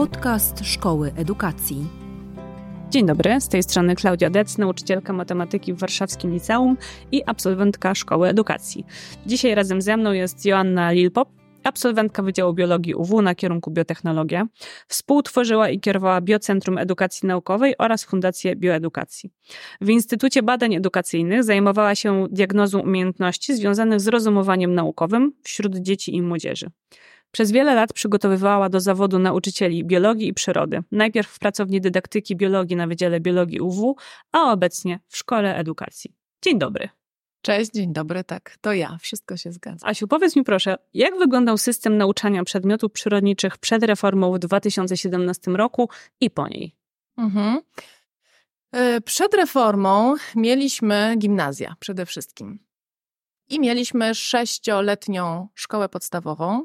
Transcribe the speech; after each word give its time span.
Podcast 0.00 0.64
Szkoły 0.64 1.12
Edukacji. 1.16 1.86
Dzień 2.90 3.06
dobry, 3.06 3.40
z 3.40 3.48
tej 3.48 3.62
strony 3.62 3.94
Klaudia 3.94 4.30
Dec, 4.30 4.58
nauczycielka 4.58 5.12
matematyki 5.12 5.72
w 5.72 5.78
Warszawskim 5.78 6.32
Liceum 6.32 6.76
i 7.12 7.22
absolwentka 7.26 7.94
Szkoły 7.94 8.28
Edukacji. 8.28 8.86
Dzisiaj 9.26 9.54
razem 9.54 9.82
ze 9.82 9.96
mną 9.96 10.12
jest 10.12 10.46
Joanna 10.46 10.92
Lilpop, 10.92 11.28
absolwentka 11.64 12.22
Wydziału 12.22 12.54
Biologii 12.54 12.94
UW 12.94 13.22
na 13.22 13.34
kierunku 13.34 13.70
biotechnologia. 13.70 14.46
Współtworzyła 14.88 15.68
i 15.68 15.80
kierowała 15.80 16.20
Biocentrum 16.20 16.78
Edukacji 16.78 17.28
Naukowej 17.28 17.74
oraz 17.78 18.04
Fundację 18.04 18.56
Bioedukacji. 18.56 19.30
W 19.80 19.88
Instytucie 19.88 20.42
Badań 20.42 20.74
Edukacyjnych 20.74 21.44
zajmowała 21.44 21.94
się 21.94 22.26
diagnozą 22.30 22.80
umiejętności 22.80 23.54
związanych 23.54 24.00
z 24.00 24.08
rozumowaniem 24.08 24.74
naukowym 24.74 25.32
wśród 25.42 25.76
dzieci 25.76 26.16
i 26.16 26.22
młodzieży. 26.22 26.70
Przez 27.30 27.52
wiele 27.52 27.74
lat 27.74 27.92
przygotowywała 27.92 28.68
do 28.68 28.80
zawodu 28.80 29.18
nauczycieli 29.18 29.84
biologii 29.84 30.28
i 30.28 30.34
przyrody. 30.34 30.82
Najpierw 30.92 31.30
w 31.30 31.38
pracowni 31.38 31.80
dydaktyki 31.80 32.36
biologii 32.36 32.76
na 32.76 32.86
Wydziale 32.86 33.20
Biologii 33.20 33.60
UW, 33.60 33.96
a 34.32 34.52
obecnie 34.52 35.00
w 35.08 35.16
Szkole 35.16 35.56
Edukacji. 35.56 36.14
Dzień 36.42 36.58
dobry. 36.58 36.88
Cześć, 37.42 37.70
dzień 37.70 37.92
dobry, 37.92 38.24
tak, 38.24 38.56
to 38.60 38.72
ja, 38.72 38.98
wszystko 39.00 39.36
się 39.36 39.52
zgadza. 39.52 39.86
Asiu, 39.86 40.08
powiedz 40.08 40.36
mi 40.36 40.44
proszę, 40.44 40.76
jak 40.94 41.18
wyglądał 41.18 41.58
system 41.58 41.96
nauczania 41.96 42.44
przedmiotów 42.44 42.92
przyrodniczych 42.92 43.58
przed 43.58 43.82
reformą 43.82 44.32
w 44.32 44.38
2017 44.38 45.50
roku 45.50 45.88
i 46.20 46.30
po 46.30 46.48
niej? 46.48 46.74
Mhm. 47.16 47.60
E, 48.72 49.00
przed 49.00 49.34
reformą 49.34 50.14
mieliśmy 50.36 51.14
gimnazja 51.18 51.74
przede 51.80 52.06
wszystkim. 52.06 52.58
I 53.50 53.60
mieliśmy 53.60 54.14
sześcioletnią 54.14 55.48
szkołę 55.54 55.88
podstawową. 55.88 56.64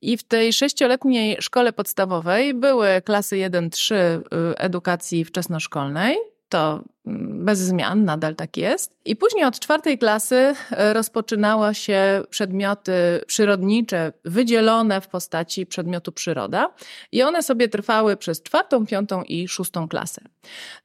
I 0.00 0.16
w 0.16 0.22
tej 0.22 0.52
sześcioletniej 0.52 1.36
szkole 1.40 1.72
podstawowej 1.72 2.54
były 2.54 3.02
klasy 3.04 3.36
1-3 3.36 3.94
y, 3.94 4.20
edukacji 4.56 5.24
wczesnoszkolnej. 5.24 6.16
To 6.48 6.84
bez 7.04 7.58
zmian, 7.58 8.04
nadal 8.04 8.34
tak 8.34 8.56
jest. 8.56 8.96
I 9.04 9.16
później 9.16 9.44
od 9.44 9.60
czwartej 9.60 9.98
klasy 9.98 10.54
e, 10.70 10.92
rozpoczynało 10.92 11.74
się 11.74 12.22
przedmioty 12.30 12.92
przyrodnicze 13.26 14.12
wydzielone 14.24 15.00
w 15.00 15.08
postaci 15.08 15.66
przedmiotu 15.66 16.12
przyroda 16.12 16.74
i 17.12 17.22
one 17.22 17.42
sobie 17.42 17.68
trwały 17.68 18.16
przez 18.16 18.42
czwartą, 18.42 18.86
piątą 18.86 19.22
i 19.22 19.48
szóstą 19.48 19.88
klasę. 19.88 20.22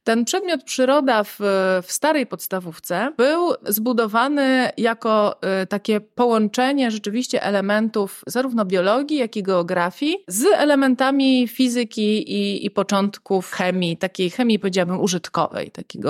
Ten 0.04 0.24
przedmiot 0.24 0.64
przyroda 0.64 1.24
w, 1.24 1.36
w 1.82 1.92
starej 1.92 2.26
podstawówce 2.26 3.12
był 3.16 3.54
zbudowany 3.66 4.70
jako 4.76 5.42
e, 5.42 5.66
takie 5.66 6.00
połączenie 6.00 6.90
rzeczywiście 6.90 7.42
elementów 7.42 8.22
zarówno 8.26 8.64
biologii, 8.64 9.18
jak 9.18 9.36
i 9.36 9.42
geografii 9.42 10.16
z 10.28 10.44
elementami 10.56 11.48
fizyki 11.48 12.32
i, 12.32 12.66
i 12.66 12.70
początków 12.70 13.52
chemii, 13.52 13.96
takiej 13.96 14.30
chemii 14.30 14.58
powiedziałabym 14.58 15.00
użytkowej, 15.00 15.70
takiego 15.70 16.05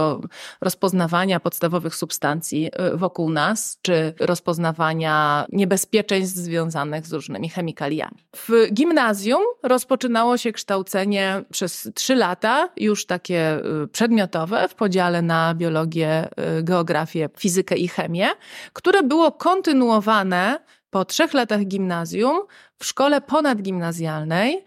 rozpoznawania 0.61 1.41
podstawowych 1.41 1.95
substancji 1.95 2.71
y, 2.95 2.97
wokół 2.97 3.31
nas, 3.31 3.79
czy 3.83 4.15
rozpoznawania 4.21 5.47
niebezpieczeństw 5.53 6.37
związanych 6.37 7.07
z 7.07 7.13
różnymi 7.13 7.49
chemikaliami. 7.49 8.27
W 8.37 8.73
gimnazjum 8.73 9.43
rozpoczynało 9.63 10.37
się 10.37 10.53
kształcenie 10.53 11.45
przez 11.51 11.91
trzy 11.95 12.15
lata, 12.15 12.69
już 12.77 13.07
takie 13.07 13.59
y, 13.85 13.89
przedmiotowe, 13.89 14.69
w 14.69 14.75
podziale 14.75 15.23
na 15.23 15.55
biologię, 15.55 16.29
y, 16.59 16.63
geografię, 16.63 17.29
fizykę 17.39 17.77
i 17.77 17.89
chemię, 17.89 18.29
które 18.73 19.03
było 19.03 19.33
kontynuowane 19.33 20.59
po 20.97 21.05
trzech 21.05 21.35
latach 21.35 21.65
gimnazjum 21.65 22.41
w 22.79 22.87
szkole 22.87 23.21
ponadgimnazjalnej, 23.21 24.65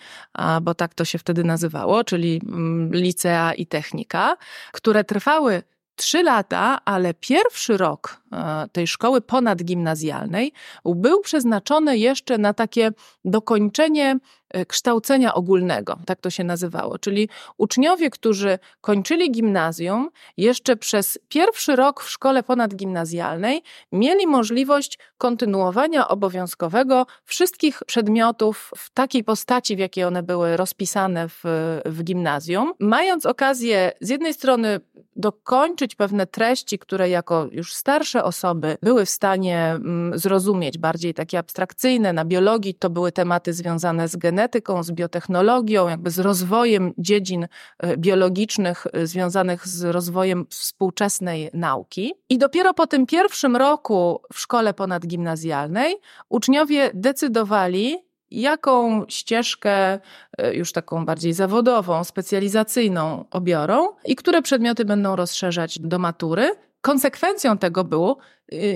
bo 0.61 0.73
tak 0.73 0.93
to 0.93 1.05
się 1.05 1.17
wtedy 1.17 1.43
nazywało, 1.43 2.03
czyli 2.03 2.41
mm, 2.43 2.91
licea 2.93 3.53
i 3.53 3.65
technika, 3.65 4.37
które 4.71 5.03
trwały 5.03 5.63
trzy 5.95 6.23
lata, 6.23 6.79
ale 6.85 7.13
pierwszy 7.13 7.77
rok 7.77 8.21
e, 8.31 8.67
tej 8.71 8.87
szkoły 8.87 9.21
ponadgimnazjalnej 9.21 10.53
był 10.85 11.21
przeznaczony 11.21 11.97
jeszcze 11.97 12.37
na 12.37 12.53
takie 12.53 12.91
dokończenie 13.25 14.19
kształcenia 14.67 15.33
ogólnego, 15.33 15.99
tak 16.05 16.21
to 16.21 16.29
się 16.29 16.43
nazywało. 16.43 16.99
Czyli 16.99 17.29
uczniowie, 17.57 18.09
którzy 18.09 18.59
kończyli 18.81 19.31
gimnazjum, 19.31 20.09
jeszcze 20.37 20.75
przez 20.75 21.19
pierwszy 21.29 21.75
rok 21.75 22.03
w 22.03 22.09
szkole 22.09 22.43
ponadgimnazjalnej 22.43 23.63
mieli 23.91 24.27
możliwość 24.27 24.99
kontynuowania 25.17 26.07
obowiązkowego 26.07 27.05
wszystkich 27.25 27.83
przedmiotów 27.87 28.71
w 28.77 28.89
takiej 28.89 29.23
postaci, 29.23 29.75
w 29.75 29.79
jakiej 29.79 30.03
one 30.03 30.23
były 30.23 30.57
rozpisane 30.57 31.29
w, 31.29 31.41
w 31.85 32.03
gimnazjum, 32.03 32.73
mając 32.79 33.25
okazję 33.25 33.91
z 34.01 34.09
jednej 34.09 34.33
strony 34.33 34.79
dokończyć 35.15 35.95
pewne 35.95 36.27
treści, 36.27 36.79
które 36.79 37.09
jako 37.09 37.47
już 37.51 37.73
starsze 37.73 38.23
osoby 38.23 38.77
były 38.81 39.05
w 39.05 39.09
stanie 39.09 39.59
mm, 39.59 40.19
zrozumieć, 40.19 40.77
bardziej 40.77 41.13
takie 41.13 41.39
abstrakcyjne. 41.39 42.13
Na 42.13 42.25
biologii 42.25 42.73
to 42.73 42.89
były 42.89 43.11
tematy 43.11 43.53
związane 43.53 44.07
z 44.07 44.15
genetyką, 44.15 44.38
z 44.81 44.91
biotechnologią, 44.91 45.87
jakby 45.87 46.11
z 46.11 46.19
rozwojem 46.19 46.93
dziedzin 46.97 47.47
e, 47.79 47.97
biologicznych 47.97 48.87
e, 48.93 49.07
związanych 49.07 49.67
z 49.67 49.83
rozwojem 49.83 50.45
współczesnej 50.49 51.49
nauki. 51.53 52.13
I 52.29 52.37
dopiero 52.37 52.73
po 52.73 52.87
tym 52.87 53.05
pierwszym 53.05 53.55
roku 53.55 54.21
w 54.33 54.39
szkole 54.39 54.73
ponadgimnazjalnej 54.73 55.95
uczniowie 56.29 56.91
decydowali, 56.93 57.97
jaką 58.31 59.05
ścieżkę 59.07 59.99
e, 60.37 60.53
już 60.53 60.71
taką 60.71 61.05
bardziej 61.05 61.33
zawodową, 61.33 62.03
specjalizacyjną 62.03 63.25
obiorą 63.31 63.87
i 64.05 64.15
które 64.15 64.41
przedmioty 64.41 64.85
będą 64.85 65.15
rozszerzać 65.15 65.79
do 65.79 65.99
matury. 65.99 66.51
Konsekwencją 66.81 67.57
tego 67.57 67.83
był 67.83 68.17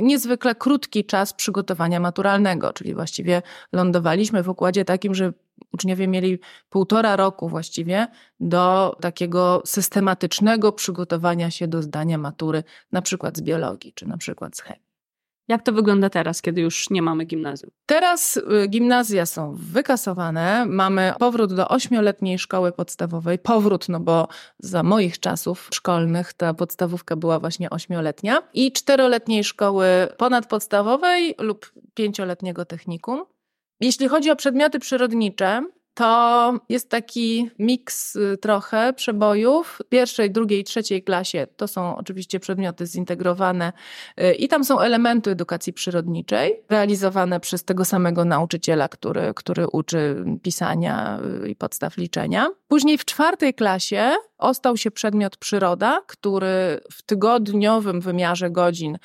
niezwykle 0.01 0.55
krótki 0.55 1.05
czas 1.05 1.33
przygotowania 1.33 1.99
maturalnego, 1.99 2.73
czyli 2.73 2.93
właściwie 2.93 3.41
lądowaliśmy 3.71 4.43
w 4.43 4.49
układzie 4.49 4.85
takim, 4.85 5.15
że 5.15 5.33
uczniowie 5.73 6.07
mieli 6.07 6.39
półtora 6.69 7.15
roku 7.15 7.49
właściwie 7.49 8.07
do 8.39 8.95
takiego 9.01 9.61
systematycznego 9.65 10.71
przygotowania 10.71 11.51
się 11.51 11.67
do 11.67 11.81
zdania 11.81 12.17
matury, 12.17 12.63
na 12.91 13.01
przykład 13.01 13.37
z 13.37 13.41
biologii 13.41 13.93
czy 13.93 14.07
na 14.07 14.17
przykład 14.17 14.57
z 14.57 14.61
chemii. 14.61 14.83
Jak 15.47 15.63
to 15.63 15.73
wygląda 15.73 16.09
teraz, 16.09 16.41
kiedy 16.41 16.61
już 16.61 16.89
nie 16.89 17.01
mamy 17.01 17.25
gimnazjum? 17.25 17.71
Teraz 17.85 18.37
y, 18.37 18.67
gimnazja 18.67 19.25
są 19.25 19.55
wykasowane, 19.55 20.65
mamy 20.65 21.13
powrót 21.19 21.53
do 21.53 21.67
ośmioletniej 21.67 22.39
szkoły 22.39 22.71
podstawowej. 22.71 23.39
Powrót, 23.39 23.89
no 23.89 23.99
bo 23.99 24.27
za 24.59 24.83
moich 24.83 25.19
czasów 25.19 25.69
szkolnych 25.73 26.33
ta 26.33 26.53
podstawówka 26.53 27.15
była 27.15 27.39
właśnie 27.39 27.69
ośmioletnia 27.69 28.41
i 28.53 28.71
czteroletniej 28.71 29.43
szkoły 29.43 29.85
ponadpodstawowej 30.17 31.35
lub 31.39 31.71
pięcioletniego 31.93 32.65
technikum. 32.65 33.25
Jeśli 33.83 34.07
chodzi 34.07 34.31
o 34.31 34.35
przedmioty 34.35 34.79
przyrodnicze, 34.79 35.63
to 35.93 36.53
jest 36.69 36.89
taki 36.89 37.49
miks 37.59 38.15
y, 38.15 38.37
trochę 38.37 38.93
przebojów. 38.93 39.79
Pierwszej, 39.89 40.31
drugiej, 40.31 40.63
trzeciej 40.63 41.03
klasie 41.03 41.47
to 41.57 41.67
są 41.67 41.95
oczywiście 41.95 42.39
przedmioty 42.39 42.85
zintegrowane 42.85 43.73
y, 44.21 44.33
i 44.33 44.47
tam 44.47 44.63
są 44.65 44.79
elementy 44.79 45.31
edukacji 45.31 45.73
przyrodniczej, 45.73 46.59
realizowane 46.69 47.39
przez 47.39 47.63
tego 47.63 47.85
samego 47.85 48.25
nauczyciela, 48.25 48.87
który, 48.87 49.33
który 49.35 49.67
uczy 49.67 50.25
pisania 50.41 51.19
y, 51.43 51.49
i 51.49 51.55
podstaw 51.55 51.97
liczenia. 51.97 52.47
Później 52.67 52.97
w 52.97 53.05
czwartej 53.05 53.53
klasie 53.53 54.11
ostał 54.37 54.77
się 54.77 54.91
przedmiot 54.91 55.37
przyroda, 55.37 56.01
który 56.07 56.79
w 56.91 57.01
tygodniowym 57.01 58.01
wymiarze 58.01 58.49
godzin 58.49 58.97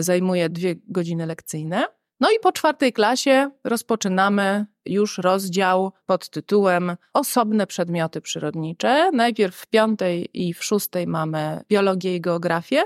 zajmuje 0.00 0.48
dwie 0.48 0.74
godziny 0.88 1.26
lekcyjne. 1.26 1.95
No 2.20 2.30
i 2.30 2.40
po 2.42 2.52
czwartej 2.52 2.92
klasie 2.92 3.50
rozpoczynamy 3.64 4.66
już 4.86 5.18
rozdział 5.18 5.92
pod 6.06 6.30
tytułem 6.30 6.96
Osobne 7.12 7.66
przedmioty 7.66 8.20
przyrodnicze. 8.20 9.10
Najpierw 9.12 9.56
w 9.56 9.66
piątej 9.66 10.28
i 10.34 10.54
w 10.54 10.64
szóstej 10.64 11.06
mamy 11.06 11.60
biologię 11.68 12.16
i 12.16 12.20
geografię, 12.20 12.82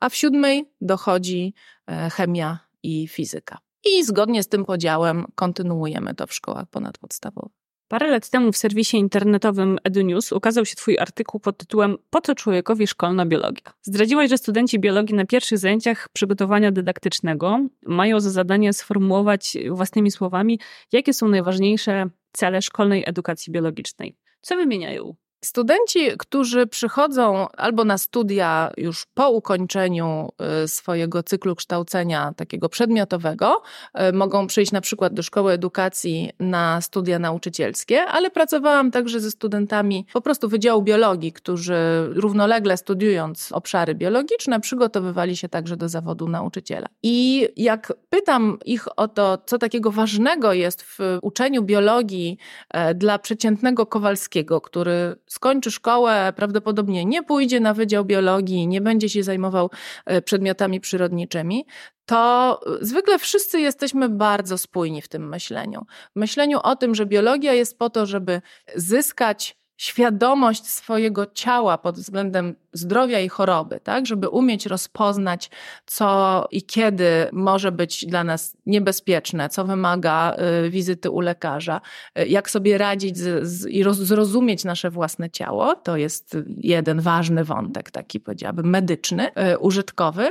a 0.00 0.08
w 0.08 0.16
siódmej 0.16 0.70
dochodzi 0.80 1.54
e, 1.86 2.10
chemia 2.10 2.58
i 2.82 3.08
fizyka. 3.08 3.58
I 3.84 4.04
zgodnie 4.04 4.42
z 4.42 4.48
tym 4.48 4.64
podziałem 4.64 5.26
kontynuujemy 5.34 6.14
to 6.14 6.26
w 6.26 6.34
szkołach 6.34 6.66
ponadpodstawowych. 6.66 7.59
Parę 7.90 8.10
lat 8.10 8.30
temu 8.30 8.52
w 8.52 8.56
serwisie 8.56 8.96
internetowym 8.96 9.78
EduNews 9.84 10.32
ukazał 10.32 10.64
się 10.66 10.76
Twój 10.76 10.98
artykuł 10.98 11.40
pod 11.40 11.56
tytułem 11.56 11.96
Po 12.10 12.20
co 12.20 12.34
człowiekowi 12.34 12.86
szkolna 12.86 13.26
biologia? 13.26 13.72
Zdradziłaś, 13.82 14.30
że 14.30 14.38
studenci 14.38 14.78
biologii 14.78 15.14
na 15.14 15.26
pierwszych 15.26 15.58
zajęciach 15.58 16.08
przygotowania 16.12 16.72
dydaktycznego 16.72 17.58
mają 17.86 18.20
za 18.20 18.30
zadanie 18.30 18.72
sformułować 18.72 19.56
własnymi 19.70 20.10
słowami, 20.10 20.60
jakie 20.92 21.14
są 21.14 21.28
najważniejsze 21.28 22.06
cele 22.32 22.62
szkolnej 22.62 23.04
edukacji 23.06 23.52
biologicznej. 23.52 24.16
Co 24.40 24.56
wymieniają 24.56 25.14
Studenci, 25.44 26.10
którzy 26.18 26.66
przychodzą 26.66 27.48
albo 27.48 27.84
na 27.84 27.98
studia 27.98 28.70
już 28.76 29.06
po 29.14 29.30
ukończeniu 29.30 30.28
y, 30.64 30.68
swojego 30.68 31.22
cyklu 31.22 31.56
kształcenia 31.56 32.32
takiego 32.36 32.68
przedmiotowego, 32.68 33.62
y, 34.08 34.12
mogą 34.12 34.46
przyjść 34.46 34.72
na 34.72 34.80
przykład 34.80 35.14
do 35.14 35.22
szkoły 35.22 35.52
edukacji 35.52 36.30
na 36.40 36.80
studia 36.80 37.18
nauczycielskie, 37.18 38.02
ale 38.02 38.30
pracowałam 38.30 38.90
także 38.90 39.20
ze 39.20 39.30
studentami 39.30 40.06
po 40.12 40.20
prostu 40.20 40.48
Wydziału 40.48 40.82
Biologii, 40.82 41.32
którzy 41.32 41.76
równolegle 42.08 42.76
studiując 42.76 43.52
obszary 43.52 43.94
biologiczne, 43.94 44.60
przygotowywali 44.60 45.36
się 45.36 45.48
także 45.48 45.76
do 45.76 45.88
zawodu 45.88 46.28
nauczyciela. 46.28 46.86
I 47.02 47.48
jak 47.56 47.92
pytam 48.10 48.58
ich 48.64 48.98
o 48.98 49.08
to, 49.08 49.38
co 49.46 49.58
takiego 49.58 49.90
ważnego 49.90 50.52
jest 50.52 50.82
w 50.82 50.98
uczeniu 51.22 51.62
biologii 51.62 52.38
e, 52.70 52.94
dla 52.94 53.18
przeciętnego 53.18 53.86
Kowalskiego, 53.86 54.60
który 54.60 55.16
skończy 55.30 55.70
szkołę, 55.70 56.32
prawdopodobnie 56.36 57.04
nie 57.04 57.22
pójdzie 57.22 57.60
na 57.60 57.74
Wydział 57.74 58.04
Biologii, 58.04 58.68
nie 58.68 58.80
będzie 58.80 59.08
się 59.08 59.22
zajmował 59.22 59.70
e, 60.06 60.22
przedmiotami 60.22 60.80
przyrodniczymi, 60.80 61.66
to 62.06 62.60
zwykle 62.80 63.18
wszyscy 63.18 63.60
jesteśmy 63.60 64.08
bardzo 64.08 64.58
spójni 64.58 65.02
w 65.02 65.08
tym 65.08 65.28
myśleniu. 65.28 65.86
W 66.16 66.18
myśleniu 66.18 66.58
o 66.62 66.76
tym, 66.76 66.94
że 66.94 67.06
biologia 67.06 67.52
jest 67.52 67.78
po 67.78 67.90
to, 67.90 68.06
żeby 68.06 68.42
zyskać 68.76 69.59
świadomość 69.80 70.66
swojego 70.66 71.26
ciała 71.26 71.78
pod 71.78 71.96
względem 71.96 72.54
zdrowia 72.72 73.20
i 73.20 73.28
choroby, 73.28 73.80
tak, 73.80 74.06
żeby 74.06 74.28
umieć 74.28 74.66
rozpoznać, 74.66 75.50
co 75.86 76.48
i 76.50 76.62
kiedy 76.62 77.28
może 77.32 77.72
być 77.72 78.06
dla 78.06 78.24
nas 78.24 78.56
niebezpieczne, 78.66 79.48
co 79.48 79.64
wymaga 79.64 80.36
y, 80.66 80.70
wizyty 80.70 81.10
u 81.10 81.20
lekarza, 81.20 81.80
y, 82.18 82.26
jak 82.26 82.50
sobie 82.50 82.78
radzić 82.78 83.18
z, 83.18 83.48
z, 83.48 83.66
i 83.66 83.82
roz, 83.82 83.96
zrozumieć 83.96 84.64
nasze 84.64 84.90
własne 84.90 85.30
ciało. 85.30 85.74
To 85.74 85.96
jest 85.96 86.36
jeden 86.56 87.00
ważny 87.00 87.44
wątek, 87.44 87.90
taki 87.90 88.20
powiedziałabym 88.20 88.70
medyczny, 88.70 89.28
y, 89.52 89.58
użytkowy. 89.58 90.30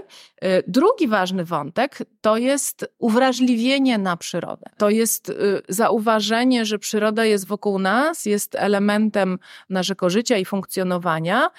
Drugi 0.67 1.07
ważny 1.07 1.45
wątek 1.45 1.97
to 2.21 2.37
jest 2.37 2.93
uwrażliwienie 2.99 3.97
na 3.97 4.17
przyrodę. 4.17 4.69
To 4.77 4.89
jest 4.89 5.33
zauważenie, 5.69 6.65
że 6.65 6.79
przyroda 6.79 7.25
jest 7.25 7.47
wokół 7.47 7.79
nas, 7.79 8.25
jest 8.25 8.55
elementem 8.55 9.38
naszego 9.69 10.09
życia 10.09 10.37
i 10.37 10.45
funkcjonowania 10.45 11.49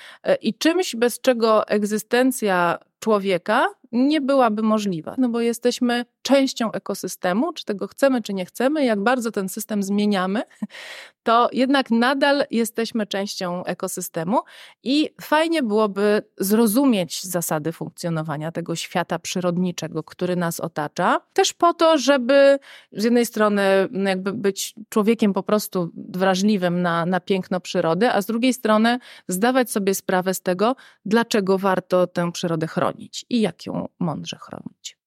i 0.42 0.54
czy 0.54 0.70
czymś, 0.70 0.96
bez 0.96 1.20
czego 1.20 1.68
egzystencja 1.68 2.78
człowieka 3.00 3.68
nie 3.92 4.20
byłaby 4.20 4.62
możliwa, 4.62 5.14
no 5.18 5.28
bo 5.28 5.40
jesteśmy 5.40 6.04
częścią 6.22 6.72
ekosystemu, 6.72 7.52
czy 7.52 7.64
tego 7.64 7.88
chcemy, 7.88 8.22
czy 8.22 8.34
nie 8.34 8.44
chcemy, 8.44 8.84
jak 8.84 9.02
bardzo 9.02 9.30
ten 9.30 9.48
system 9.48 9.82
zmieniamy, 9.82 10.42
to 11.22 11.48
jednak 11.52 11.90
nadal 11.90 12.44
jesteśmy 12.50 13.06
częścią 13.06 13.64
ekosystemu 13.64 14.38
i 14.82 15.14
fajnie 15.20 15.62
byłoby 15.62 16.22
zrozumieć 16.38 17.22
zasady 17.22 17.72
funkcjonowania 17.72 18.52
tego 18.52 18.76
świata 18.76 19.18
przyrodniczego, 19.18 20.02
który 20.02 20.36
nas 20.36 20.60
otacza, 20.60 21.20
też 21.32 21.52
po 21.52 21.74
to, 21.74 21.98
żeby 21.98 22.58
z 22.92 23.04
jednej 23.04 23.26
strony 23.26 23.62
no 23.90 24.10
jakby 24.10 24.32
być 24.32 24.74
człowiekiem 24.88 25.32
po 25.32 25.42
prostu 25.42 25.90
wrażliwym 25.94 26.82
na, 26.82 27.06
na 27.06 27.20
piękno 27.20 27.60
przyrody, 27.60 28.10
a 28.10 28.22
z 28.22 28.26
drugiej 28.26 28.54
strony 28.54 28.98
zdawać 29.28 29.70
sobie 29.70 29.94
sprawę 29.94 30.34
z 30.34 30.40
tego, 30.40 30.76
dlaczego 31.04 31.58
warto 31.58 32.06
tę 32.06 32.32
przyrodę 32.32 32.66
chronić 32.66 33.26
i 33.30 33.40
jak 33.40 33.66
ją 33.66 33.79
mądrze 33.98 34.36
chronić. 34.40 34.98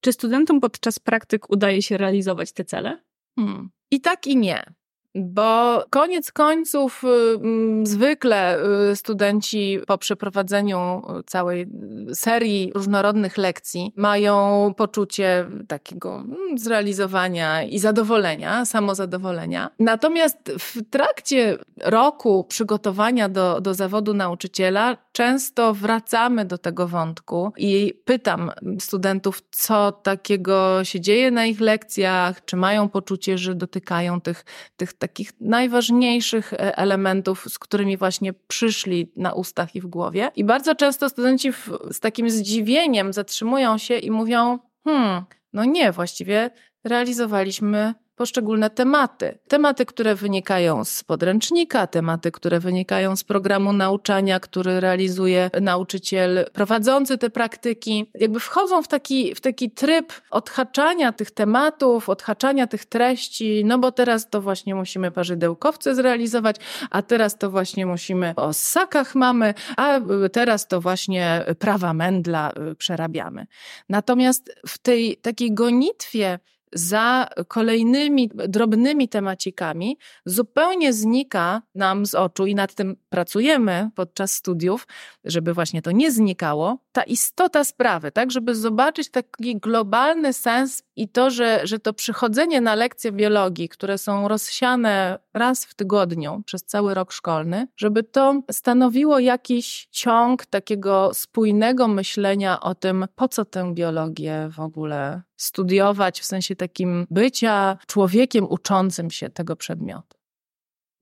Czy 0.00 0.12
studentom 0.12 0.60
podczas 0.60 0.98
praktyk 0.98 1.50
udaje 1.50 1.82
się 1.82 1.96
realizować 1.96 2.52
te 2.52 2.64
cele? 2.64 3.02
Hmm. 3.36 3.70
I 3.90 4.00
tak 4.00 4.26
i 4.26 4.36
nie. 4.36 4.72
Bo 5.14 5.84
koniec 5.90 6.32
końców 6.32 7.04
y, 7.04 7.08
mm, 7.34 7.86
zwykle 7.86 8.58
y, 8.90 8.96
studenci 8.96 9.78
po 9.86 9.98
przeprowadzeniu 9.98 11.02
całej 11.26 11.66
serii 12.14 12.72
różnorodnych 12.74 13.38
lekcji 13.38 13.92
mają 13.96 14.74
poczucie 14.76 15.46
takiego 15.68 16.16
mm, 16.16 16.58
zrealizowania 16.58 17.62
i 17.62 17.78
zadowolenia, 17.78 18.64
samozadowolenia. 18.64 19.70
Natomiast 19.78 20.52
w 20.58 20.90
trakcie 20.90 21.58
roku 21.76 22.44
przygotowania 22.44 23.28
do, 23.28 23.60
do 23.60 23.74
zawodu 23.74 24.14
nauczyciela 24.14 24.96
często 25.20 25.74
wracamy 25.74 26.44
do 26.44 26.58
tego 26.58 26.88
wątku 26.88 27.52
i 27.56 27.94
pytam 28.04 28.50
studentów, 28.78 29.42
co 29.50 29.92
takiego 29.92 30.84
się 30.84 31.00
dzieje 31.00 31.30
na 31.30 31.46
ich 31.46 31.60
lekcjach, 31.60 32.44
czy 32.44 32.56
mają 32.56 32.88
poczucie, 32.88 33.38
że 33.38 33.54
dotykają 33.54 34.20
tych, 34.20 34.44
tych 34.76 34.92
takich 34.92 35.32
najważniejszych 35.40 36.52
e, 36.52 36.78
elementów, 36.78 37.46
z 37.48 37.58
którymi 37.58 37.96
właśnie 37.96 38.32
przyszli 38.32 39.12
na 39.16 39.32
ustach 39.32 39.74
i 39.74 39.80
w 39.80 39.86
głowie. 39.86 40.30
I 40.36 40.44
bardzo 40.44 40.74
często 40.74 41.08
studenci 41.08 41.52
w, 41.52 41.70
z 41.90 42.00
takim 42.00 42.30
zdziwieniem 42.30 43.12
zatrzymują 43.12 43.78
się 43.78 43.98
i 43.98 44.10
mówią: 44.10 44.58
Hmm, 44.84 45.24
no 45.52 45.64
nie, 45.64 45.92
właściwie 45.92 46.50
realizowaliśmy 46.84 47.94
poszczególne 48.20 48.70
tematy. 48.70 49.38
Tematy, 49.48 49.86
które 49.86 50.14
wynikają 50.14 50.84
z 50.84 51.04
podręcznika, 51.04 51.86
tematy, 51.86 52.32
które 52.32 52.60
wynikają 52.60 53.16
z 53.16 53.24
programu 53.24 53.72
nauczania, 53.72 54.40
który 54.40 54.80
realizuje 54.80 55.50
nauczyciel 55.60 56.46
prowadzący 56.52 57.18
te 57.18 57.30
praktyki. 57.30 58.10
Jakby 58.14 58.40
wchodzą 58.40 58.82
w 58.82 58.88
taki, 58.88 59.34
w 59.34 59.40
taki 59.40 59.70
tryb 59.70 60.12
odhaczania 60.30 61.12
tych 61.12 61.30
tematów, 61.30 62.08
odhaczania 62.08 62.66
tych 62.66 62.84
treści, 62.84 63.62
no 63.64 63.78
bo 63.78 63.92
teraz 63.92 64.30
to 64.30 64.40
właśnie 64.40 64.74
musimy 64.74 65.10
parzydełkowce 65.10 65.94
zrealizować, 65.94 66.56
a 66.90 67.02
teraz 67.02 67.38
to 67.38 67.50
właśnie 67.50 67.86
musimy 67.86 68.32
o 68.36 68.52
ssakach 68.52 69.14
mamy, 69.14 69.54
a 69.76 70.00
teraz 70.32 70.68
to 70.68 70.80
właśnie 70.80 71.44
prawa 71.58 71.94
Mendla 71.94 72.52
y, 72.70 72.74
przerabiamy. 72.74 73.46
Natomiast 73.88 74.60
w 74.66 74.78
tej 74.78 75.16
takiej 75.16 75.54
gonitwie 75.54 76.38
za 76.72 77.28
kolejnymi 77.48 78.30
drobnymi 78.34 79.08
temacikami 79.08 79.98
zupełnie 80.26 80.92
znika 80.92 81.62
nam 81.74 82.06
z 82.06 82.14
oczu 82.14 82.46
i 82.46 82.54
nad 82.54 82.74
tym 82.74 82.96
pracujemy 83.08 83.90
podczas 83.94 84.32
studiów, 84.32 84.86
żeby 85.24 85.54
właśnie 85.54 85.82
to 85.82 85.90
nie 85.90 86.10
znikało, 86.10 86.78
ta 86.92 87.02
istota 87.02 87.64
sprawy, 87.64 88.12
tak, 88.12 88.30
żeby 88.30 88.54
zobaczyć 88.54 89.10
taki 89.10 89.56
globalny 89.56 90.32
sens 90.32 90.82
i 90.96 91.08
to, 91.08 91.30
że, 91.30 91.60
że 91.64 91.78
to 91.78 91.92
przychodzenie 91.92 92.60
na 92.60 92.74
lekcje 92.74 93.12
biologii, 93.12 93.68
które 93.68 93.98
są 93.98 94.28
rozsiane 94.28 95.18
raz 95.34 95.64
w 95.64 95.74
tygodniu 95.74 96.42
przez 96.46 96.64
cały 96.64 96.94
rok 96.94 97.12
szkolny, 97.12 97.66
żeby 97.76 98.02
to 98.02 98.42
stanowiło 98.50 99.18
jakiś 99.18 99.88
ciąg 99.90 100.46
takiego 100.46 101.10
spójnego 101.14 101.88
myślenia 101.88 102.60
o 102.60 102.74
tym, 102.74 103.06
po 103.14 103.28
co 103.28 103.44
tę 103.44 103.74
biologię 103.74 104.48
w 104.52 104.60
ogóle 104.60 105.22
studiować, 105.42 106.20
w 106.20 106.24
sensie 106.24 106.56
takim 106.56 107.06
bycia 107.10 107.78
człowiekiem 107.86 108.46
uczącym 108.50 109.10
się 109.10 109.30
tego 109.30 109.56
przedmiotu. 109.56 110.18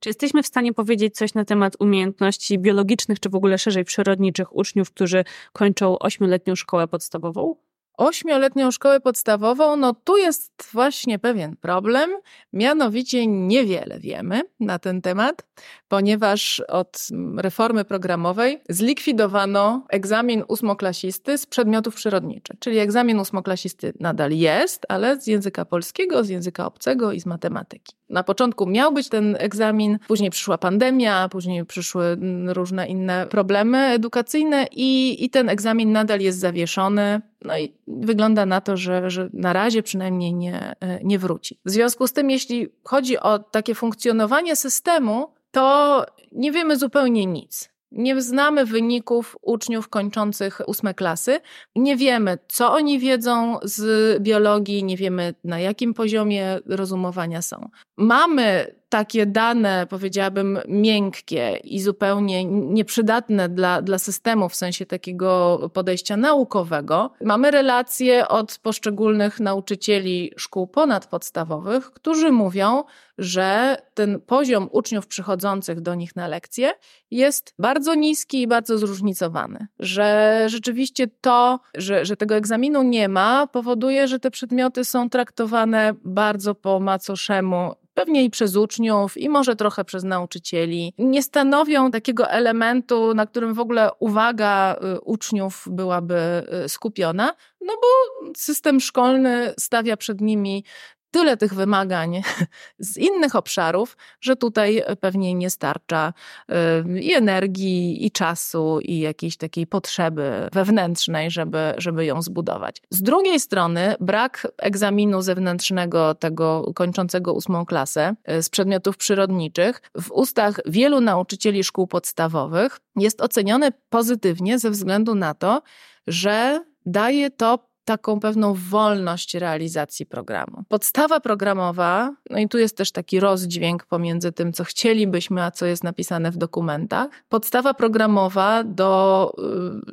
Czy 0.00 0.08
jesteśmy 0.08 0.42
w 0.42 0.46
stanie 0.46 0.74
powiedzieć 0.74 1.16
coś 1.16 1.34
na 1.34 1.44
temat 1.44 1.76
umiejętności 1.78 2.58
biologicznych, 2.58 3.20
czy 3.20 3.28
w 3.28 3.34
ogóle 3.34 3.58
szerzej 3.58 3.84
przyrodniczych 3.84 4.56
uczniów, 4.56 4.90
którzy 4.90 5.24
kończą 5.52 5.98
ośmioletnią 5.98 6.54
szkołę 6.54 6.88
podstawową? 6.88 7.67
Ośmioletnią 7.98 8.70
szkołę 8.70 9.00
podstawową, 9.00 9.76
no 9.76 9.94
tu 10.04 10.16
jest 10.16 10.70
właśnie 10.72 11.18
pewien 11.18 11.56
problem, 11.56 12.10
mianowicie 12.52 13.26
niewiele 13.26 14.00
wiemy 14.00 14.40
na 14.60 14.78
ten 14.78 15.02
temat, 15.02 15.46
ponieważ 15.88 16.60
od 16.68 17.08
reformy 17.36 17.84
programowej 17.84 18.60
zlikwidowano 18.68 19.86
egzamin 19.90 20.44
ósmoklasisty 20.48 21.38
z 21.38 21.46
przedmiotów 21.46 21.94
przyrodniczych, 21.94 22.58
czyli 22.58 22.78
egzamin 22.78 23.20
ósmoklasisty 23.20 23.92
nadal 24.00 24.32
jest, 24.32 24.86
ale 24.88 25.20
z 25.20 25.26
języka 25.26 25.64
polskiego, 25.64 26.24
z 26.24 26.28
języka 26.28 26.66
obcego 26.66 27.12
i 27.12 27.20
z 27.20 27.26
matematyki. 27.26 27.97
Na 28.10 28.22
początku 28.22 28.66
miał 28.66 28.92
być 28.92 29.08
ten 29.08 29.36
egzamin, 29.38 29.98
później 30.08 30.30
przyszła 30.30 30.58
pandemia, 30.58 31.28
później 31.28 31.64
przyszły 31.64 32.16
różne 32.46 32.88
inne 32.88 33.26
problemy 33.26 33.78
edukacyjne 33.78 34.66
i, 34.72 35.24
i 35.24 35.30
ten 35.30 35.48
egzamin 35.48 35.92
nadal 35.92 36.20
jest 36.20 36.38
zawieszony. 36.38 37.20
No 37.44 37.58
i 37.58 37.72
wygląda 37.86 38.46
na 38.46 38.60
to, 38.60 38.76
że, 38.76 39.10
że 39.10 39.28
na 39.32 39.52
razie 39.52 39.82
przynajmniej 39.82 40.34
nie, 40.34 40.74
nie 41.04 41.18
wróci. 41.18 41.58
W 41.64 41.70
związku 41.70 42.06
z 42.06 42.12
tym, 42.12 42.30
jeśli 42.30 42.68
chodzi 42.84 43.18
o 43.18 43.38
takie 43.38 43.74
funkcjonowanie 43.74 44.56
systemu, 44.56 45.32
to 45.50 46.06
nie 46.32 46.52
wiemy 46.52 46.76
zupełnie 46.76 47.26
nic. 47.26 47.70
Nie 47.92 48.22
znamy 48.22 48.64
wyników 48.64 49.36
uczniów 49.42 49.88
kończących 49.88 50.60
ósme 50.66 50.94
klasy. 50.94 51.40
Nie 51.76 51.96
wiemy, 51.96 52.38
co 52.48 52.72
oni 52.72 52.98
wiedzą 52.98 53.58
z 53.62 54.22
biologii, 54.22 54.84
nie 54.84 54.96
wiemy, 54.96 55.34
na 55.44 55.60
jakim 55.60 55.94
poziomie 55.94 56.60
rozumowania 56.66 57.42
są. 57.42 57.68
Mamy 57.96 58.74
takie 58.88 59.26
dane, 59.26 59.86
powiedziałabym, 59.90 60.58
miękkie 60.68 61.60
i 61.64 61.80
zupełnie 61.80 62.44
nieprzydatne 62.44 63.48
dla, 63.48 63.82
dla 63.82 63.98
systemu 63.98 64.48
w 64.48 64.56
sensie 64.56 64.86
takiego 64.86 65.60
podejścia 65.74 66.16
naukowego. 66.16 67.10
Mamy 67.24 67.50
relacje 67.50 68.28
od 68.28 68.58
poszczególnych 68.58 69.40
nauczycieli 69.40 70.32
szkół 70.36 70.66
ponadpodstawowych, 70.66 71.90
którzy 71.90 72.32
mówią, 72.32 72.84
że 73.18 73.76
ten 73.94 74.20
poziom 74.20 74.68
uczniów 74.72 75.06
przychodzących 75.06 75.80
do 75.80 75.94
nich 75.94 76.16
na 76.16 76.28
lekcje 76.28 76.72
jest 77.10 77.54
bardzo 77.58 77.94
niski 77.94 78.42
i 78.42 78.46
bardzo 78.46 78.78
zróżnicowany. 78.78 79.66
Że 79.78 80.44
rzeczywiście 80.46 81.06
to, 81.20 81.60
że, 81.74 82.04
że 82.04 82.16
tego 82.16 82.34
egzaminu 82.34 82.82
nie 82.82 83.08
ma, 83.08 83.46
powoduje, 83.46 84.08
że 84.08 84.20
te 84.20 84.30
przedmioty 84.30 84.84
są 84.84 85.10
traktowane 85.10 85.94
bardzo 86.04 86.54
po 86.54 86.80
macoszemu 86.80 87.74
pewnie 87.98 88.24
i 88.24 88.30
przez 88.30 88.56
uczniów, 88.56 89.16
i 89.16 89.28
może 89.28 89.56
trochę 89.56 89.84
przez 89.84 90.04
nauczycieli. 90.04 90.94
Nie 90.98 91.22
stanowią 91.22 91.90
takiego 91.90 92.30
elementu, 92.30 93.14
na 93.14 93.26
którym 93.26 93.54
w 93.54 93.60
ogóle 93.60 93.90
uwaga 93.98 94.76
y, 94.96 95.00
uczniów 95.00 95.64
byłaby 95.70 96.46
y, 96.64 96.68
skupiona, 96.68 97.34
no 97.60 97.72
bo 97.74 97.88
system 98.36 98.80
szkolny 98.80 99.54
stawia 99.58 99.96
przed 99.96 100.20
nimi 100.20 100.64
tyle 101.10 101.36
tych 101.36 101.54
wymagań 101.54 102.22
z 102.78 102.96
innych 102.96 103.36
obszarów, 103.36 103.96
że 104.20 104.36
tutaj 104.36 104.82
pewnie 105.00 105.34
nie 105.34 105.50
starcza 105.50 106.12
y, 106.50 107.00
i 107.00 107.12
energii, 107.12 108.06
i 108.06 108.10
czasu, 108.10 108.80
i 108.82 108.98
jakiejś 108.98 109.36
takiej 109.36 109.66
potrzeby 109.66 110.48
wewnętrznej, 110.52 111.30
żeby, 111.30 111.74
żeby 111.78 112.04
ją 112.04 112.22
zbudować. 112.22 112.82
Z 112.90 113.02
drugiej 113.02 113.40
strony, 113.40 113.94
brak 114.00 114.46
egzaminu 114.58 115.22
zewnętrznego, 115.22 116.14
tego 116.14 116.72
kończącego 116.74 117.32
ósmą 117.32 117.66
klasę 117.66 118.14
y, 118.30 118.42
z 118.42 118.48
przedmiotów 118.48 118.96
przyrodniczych, 118.96 119.82
w 120.00 120.12
ustach 120.12 120.60
wielu 120.66 121.00
nauczycieli 121.00 121.64
szkół 121.64 121.86
podstawowych 121.86 122.78
jest 122.96 123.20
oceniony 123.20 123.72
pozytywnie 123.88 124.58
ze 124.58 124.70
względu 124.70 125.14
na 125.14 125.34
to, 125.34 125.62
że 126.06 126.64
daje 126.86 127.30
to 127.30 127.67
taką 127.88 128.20
pewną 128.20 128.54
wolność 128.54 129.34
realizacji 129.34 130.06
programu. 130.06 130.64
Podstawa 130.68 131.20
programowa, 131.20 132.14
no 132.30 132.38
i 132.38 132.48
tu 132.48 132.58
jest 132.58 132.76
też 132.76 132.92
taki 132.92 133.20
rozdźwięk 133.20 133.86
pomiędzy 133.86 134.32
tym, 134.32 134.52
co 134.52 134.64
chcielibyśmy, 134.64 135.42
a 135.42 135.50
co 135.50 135.66
jest 135.66 135.84
napisane 135.84 136.30
w 136.30 136.36
dokumentach. 136.36 137.08
Podstawa 137.28 137.74
programowa 137.74 138.64
do, 138.64 139.32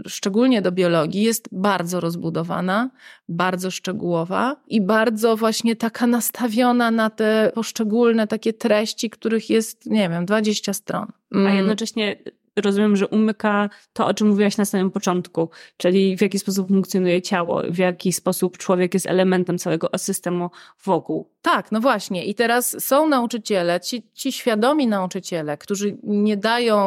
y, 0.05 0.09
szczególnie 0.09 0.61
do 0.61 0.71
biologii, 0.71 1.23
jest 1.23 1.49
bardzo 1.51 1.99
rozbudowana, 1.99 2.89
bardzo 3.29 3.71
szczegółowa 3.71 4.55
i 4.67 4.81
bardzo 4.81 5.37
właśnie 5.37 5.75
taka 5.75 6.07
nastawiona 6.07 6.91
na 6.91 7.09
te 7.09 7.51
poszczególne 7.55 8.27
takie 8.27 8.53
treści, 8.53 9.09
których 9.09 9.49
jest, 9.49 9.85
nie 9.85 10.09
wiem, 10.09 10.25
20 10.25 10.73
stron. 10.73 11.07
A 11.31 11.37
mm. 11.37 11.57
jednocześnie 11.57 12.15
rozumiem, 12.63 12.95
że 12.95 13.07
umyka 13.07 13.69
to, 13.93 14.07
o 14.07 14.13
czym 14.13 14.27
mówiłaś 14.27 14.57
na 14.57 14.65
samym 14.65 14.91
początku, 14.91 15.49
czyli 15.77 16.17
w 16.17 16.21
jaki 16.21 16.39
sposób 16.39 16.67
funkcjonuje 16.67 17.21
ciało, 17.21 17.61
w 17.69 17.77
jaki 17.77 18.13
sposób 18.13 18.57
człowiek 18.57 18.93
jest 18.93 19.05
elementem 19.05 19.57
całego 19.57 19.89
systemu 19.97 20.49
wokół. 20.83 21.29
Tak, 21.41 21.71
no 21.71 21.79
właśnie. 21.81 22.25
I 22.25 22.35
teraz 22.35 22.85
są 22.85 23.09
nauczyciele, 23.09 23.79
ci, 23.79 24.03
ci 24.13 24.31
świadomi 24.31 24.87
nauczyciele, 24.87 25.57
którzy 25.57 25.97
nie 26.03 26.37
dają 26.37 26.85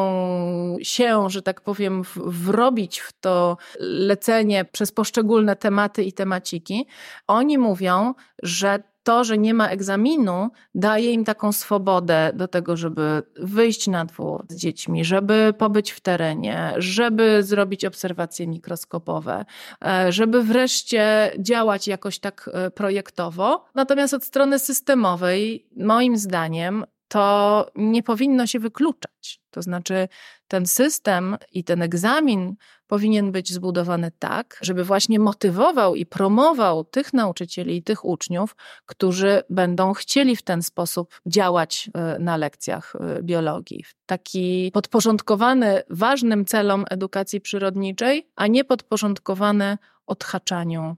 się, 0.82 1.30
że 1.30 1.42
tak 1.42 1.60
powiem, 1.60 2.02
wrobić 2.16 3.00
w 3.00 3.12
to 3.20 3.56
lecenie 3.80 4.64
przez 4.64 4.92
poszczególne 4.92 5.56
tematy 5.56 6.04
i 6.04 6.12
temaciki. 6.12 6.86
Oni 7.26 7.58
mówią, 7.58 8.14
że 8.42 8.82
to, 9.08 9.24
że 9.24 9.38
nie 9.38 9.54
ma 9.54 9.68
egzaminu, 9.68 10.50
daje 10.74 11.12
im 11.12 11.24
taką 11.24 11.52
swobodę 11.52 12.32
do 12.34 12.48
tego, 12.48 12.76
żeby 12.76 13.22
wyjść 13.36 13.86
na 13.86 14.04
dwór 14.04 14.46
z 14.48 14.56
dziećmi, 14.56 15.04
żeby 15.04 15.54
pobyć 15.58 15.92
w 15.92 16.00
terenie, 16.00 16.72
żeby 16.76 17.42
zrobić 17.42 17.84
obserwacje 17.84 18.46
mikroskopowe, 18.46 19.44
e, 19.84 20.12
żeby 20.12 20.42
wreszcie 20.42 21.32
działać 21.38 21.88
jakoś 21.88 22.18
tak 22.18 22.50
e, 22.52 22.70
projektowo. 22.70 23.64
Natomiast 23.74 24.14
od 24.14 24.24
strony 24.24 24.58
systemowej, 24.58 25.66
moim 25.76 26.16
zdaniem, 26.16 26.84
to 27.08 27.66
nie 27.76 28.02
powinno 28.02 28.46
się 28.46 28.58
wykluczać. 28.58 29.40
To 29.50 29.62
znaczy, 29.62 30.08
ten 30.48 30.66
system 30.66 31.36
i 31.52 31.64
ten 31.64 31.82
egzamin 31.82 32.54
powinien 32.86 33.32
być 33.32 33.52
zbudowany 33.52 34.10
tak, 34.18 34.58
żeby 34.62 34.84
właśnie 34.84 35.18
motywował 35.18 35.94
i 35.94 36.06
promował 36.06 36.84
tych 36.84 37.12
nauczycieli 37.12 37.76
i 37.76 37.82
tych 37.82 38.04
uczniów, 38.04 38.56
którzy 38.86 39.42
będą 39.50 39.92
chcieli 39.92 40.36
w 40.36 40.42
ten 40.42 40.62
sposób 40.62 41.20
działać 41.26 41.90
e, 41.94 42.18
na 42.18 42.36
lekcjach 42.36 42.96
e, 42.96 43.22
biologii. 43.22 43.84
Taki 44.06 44.70
podporządkowany 44.74 45.82
ważnym 45.90 46.44
celom 46.44 46.84
edukacji 46.90 47.40
przyrodniczej, 47.40 48.28
a 48.36 48.46
nie 48.46 48.64
podporządkowany 48.64 49.78
odhaczaniu 50.06 50.96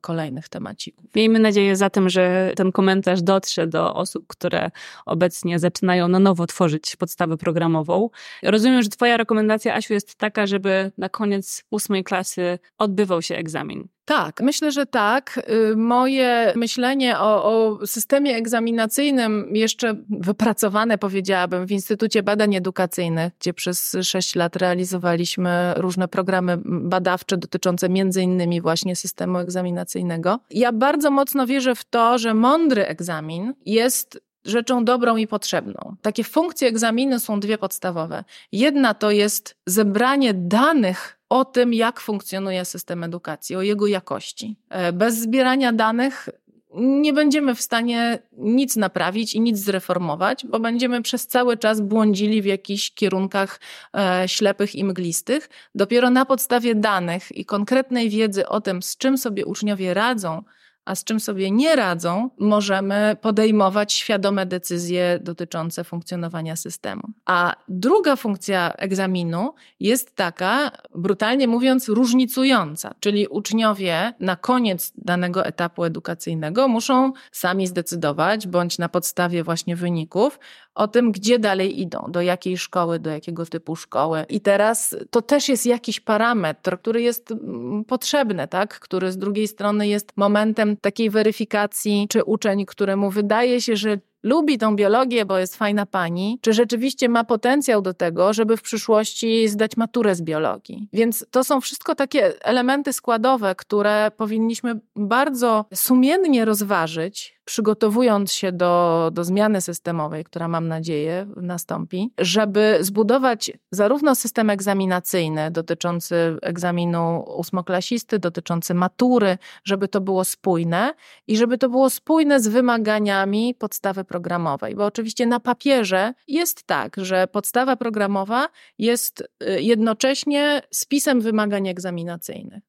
kolejnych 0.00 0.48
temacików. 0.48 1.14
Miejmy 1.14 1.38
nadzieję 1.38 1.76
zatem, 1.76 2.08
że 2.08 2.52
ten 2.56 2.72
komentarz 2.72 3.22
dotrze 3.22 3.66
do 3.66 3.94
osób, 3.94 4.26
które 4.26 4.70
obecnie 5.06 5.58
zaczynają 5.58 6.08
na 6.08 6.18
nowo 6.18 6.46
tworzyć 6.46 6.96
podstawę 6.96 7.36
programową. 7.36 8.10
Rozumiem, 8.42 8.82
że 8.82 8.88
Twoja 8.88 9.16
rekomendacja, 9.16 9.74
Asiu, 9.74 9.94
jest 9.94 10.14
taka, 10.14 10.46
żeby 10.46 10.92
na 10.98 11.08
koniec 11.08 11.64
ósmej 11.70 12.04
klasy 12.04 12.58
odbywał 12.78 13.22
się 13.22 13.36
egzamin. 13.36 13.88
Tak, 14.08 14.40
myślę, 14.40 14.72
że 14.72 14.86
tak. 14.86 15.40
Y, 15.72 15.76
moje 15.76 16.52
myślenie 16.56 17.18
o, 17.18 17.44
o, 17.44 17.86
systemie 17.86 18.36
egzaminacyjnym, 18.36 19.50
jeszcze 19.52 19.94
wypracowane, 20.10 20.98
powiedziałabym, 20.98 21.66
w 21.66 21.70
Instytucie 21.70 22.22
Badań 22.22 22.54
Edukacyjnych, 22.54 23.32
gdzie 23.40 23.54
przez 23.54 23.96
sześć 24.02 24.34
lat 24.34 24.56
realizowaliśmy 24.56 25.74
różne 25.76 26.08
programy 26.08 26.58
badawcze 26.64 27.36
dotyczące 27.36 27.88
między 27.88 28.22
innymi 28.22 28.60
właśnie 28.60 28.96
systemu 28.96 29.38
egzaminacyjnego. 29.38 30.38
Ja 30.50 30.72
bardzo 30.72 31.10
mocno 31.10 31.46
wierzę 31.46 31.74
w 31.74 31.84
to, 31.84 32.18
że 32.18 32.34
mądry 32.34 32.86
egzamin 32.86 33.54
jest 33.66 34.27
rzeczą 34.44 34.84
dobrą 34.84 35.16
i 35.16 35.26
potrzebną. 35.26 35.96
Takie 36.02 36.24
funkcje 36.24 36.68
egzaminu 36.68 37.20
są 37.20 37.40
dwie 37.40 37.58
podstawowe. 37.58 38.24
Jedna 38.52 38.94
to 38.94 39.10
jest 39.10 39.56
zebranie 39.66 40.34
danych 40.34 41.18
o 41.28 41.44
tym, 41.44 41.74
jak 41.74 42.00
funkcjonuje 42.00 42.64
system 42.64 43.04
edukacji, 43.04 43.56
o 43.56 43.62
jego 43.62 43.86
jakości. 43.86 44.56
E, 44.70 44.92
bez 44.92 45.18
zbierania 45.18 45.72
danych 45.72 46.28
nie 46.74 47.12
będziemy 47.12 47.54
w 47.54 47.60
stanie 47.60 48.18
nic 48.32 48.76
naprawić 48.76 49.34
i 49.34 49.40
nic 49.40 49.58
zreformować, 49.58 50.46
bo 50.46 50.60
będziemy 50.60 51.02
przez 51.02 51.26
cały 51.26 51.56
czas 51.56 51.80
błądzili 51.80 52.42
w 52.42 52.44
jakichś 52.44 52.90
kierunkach 52.90 53.60
e, 53.96 54.28
ślepych 54.28 54.74
i 54.74 54.84
mglistych. 54.84 55.48
Dopiero 55.74 56.10
na 56.10 56.24
podstawie 56.24 56.74
danych 56.74 57.36
i 57.36 57.44
konkretnej 57.44 58.10
wiedzy 58.10 58.48
o 58.48 58.60
tym, 58.60 58.82
z 58.82 58.96
czym 58.96 59.18
sobie 59.18 59.46
uczniowie 59.46 59.94
radzą, 59.94 60.42
a 60.88 60.94
z 60.94 61.04
czym 61.04 61.20
sobie 61.20 61.50
nie 61.50 61.76
radzą, 61.76 62.30
możemy 62.38 63.16
podejmować 63.20 63.92
świadome 63.92 64.46
decyzje 64.46 65.18
dotyczące 65.22 65.84
funkcjonowania 65.84 66.56
systemu. 66.56 67.02
A 67.26 67.54
druga 67.68 68.16
funkcja 68.16 68.72
egzaminu 68.72 69.54
jest 69.80 70.16
taka, 70.16 70.70
brutalnie 70.94 71.48
mówiąc, 71.48 71.88
różnicująca, 71.88 72.94
czyli 73.00 73.26
uczniowie 73.26 74.12
na 74.20 74.36
koniec 74.36 74.92
danego 74.96 75.46
etapu 75.46 75.84
edukacyjnego 75.84 76.68
muszą 76.68 77.12
sami 77.32 77.66
zdecydować, 77.66 78.46
bądź 78.46 78.78
na 78.78 78.88
podstawie 78.88 79.44
właśnie 79.44 79.76
wyników, 79.76 80.38
o 80.78 80.88
tym, 80.88 81.12
gdzie 81.12 81.38
dalej 81.38 81.80
idą, 81.80 82.06
do 82.08 82.20
jakiej 82.20 82.58
szkoły, 82.58 82.98
do 82.98 83.10
jakiego 83.10 83.46
typu 83.46 83.76
szkoły. 83.76 84.24
I 84.28 84.40
teraz 84.40 84.96
to 85.10 85.22
też 85.22 85.48
jest 85.48 85.66
jakiś 85.66 86.00
parametr, 86.00 86.78
który 86.80 87.02
jest 87.02 87.30
mm, 87.30 87.84
potrzebny, 87.84 88.48
tak? 88.48 88.80
który 88.80 89.12
z 89.12 89.18
drugiej 89.18 89.48
strony 89.48 89.88
jest 89.88 90.12
momentem 90.16 90.76
takiej 90.76 91.10
weryfikacji, 91.10 92.06
czy 92.10 92.24
uczeń, 92.24 92.66
któremu 92.66 93.10
wydaje 93.10 93.60
się, 93.60 93.76
że 93.76 93.98
lubi 94.22 94.58
tą 94.58 94.76
biologię, 94.76 95.24
bo 95.24 95.38
jest 95.38 95.56
fajna 95.56 95.86
pani, 95.86 96.38
czy 96.42 96.52
rzeczywiście 96.52 97.08
ma 97.08 97.24
potencjał 97.24 97.82
do 97.82 97.94
tego, 97.94 98.32
żeby 98.32 98.56
w 98.56 98.62
przyszłości 98.62 99.48
zdać 99.48 99.76
maturę 99.76 100.14
z 100.14 100.22
biologii. 100.22 100.88
Więc 100.92 101.26
to 101.30 101.44
są 101.44 101.60
wszystko 101.60 101.94
takie 101.94 102.44
elementy 102.44 102.92
składowe, 102.92 103.54
które 103.54 104.10
powinniśmy 104.16 104.80
bardzo 104.96 105.64
sumiennie 105.74 106.44
rozważyć, 106.44 107.38
przygotowując 107.48 108.32
się 108.32 108.52
do, 108.52 109.10
do 109.12 109.24
zmiany 109.24 109.60
systemowej, 109.60 110.24
która 110.24 110.48
mam 110.48 110.68
nadzieję 110.68 111.26
nastąpi, 111.36 112.12
żeby 112.18 112.78
zbudować 112.80 113.52
zarówno 113.70 114.14
system 114.14 114.50
egzaminacyjny 114.50 115.50
dotyczący 115.50 116.36
egzaminu 116.42 117.24
ósmoklasisty, 117.36 118.18
dotyczący 118.18 118.74
matury, 118.74 119.38
żeby 119.64 119.88
to 119.88 120.00
było 120.00 120.24
spójne 120.24 120.94
i 121.26 121.36
żeby 121.36 121.58
to 121.58 121.68
było 121.68 121.90
spójne 121.90 122.40
z 122.40 122.48
wymaganiami 122.48 123.54
podstawy 123.58 124.04
programowej, 124.08 124.74
bo 124.74 124.86
oczywiście 124.86 125.26
na 125.26 125.40
papierze 125.40 126.14
jest 126.28 126.64
tak, 126.66 126.96
że 126.96 127.26
podstawa 127.26 127.76
programowa 127.76 128.48
jest 128.78 129.20
y, 129.20 129.62
jednocześnie 129.62 130.62
spisem 130.70 131.20
wymagań 131.20 131.68
egzaminacyjnych. 131.68 132.62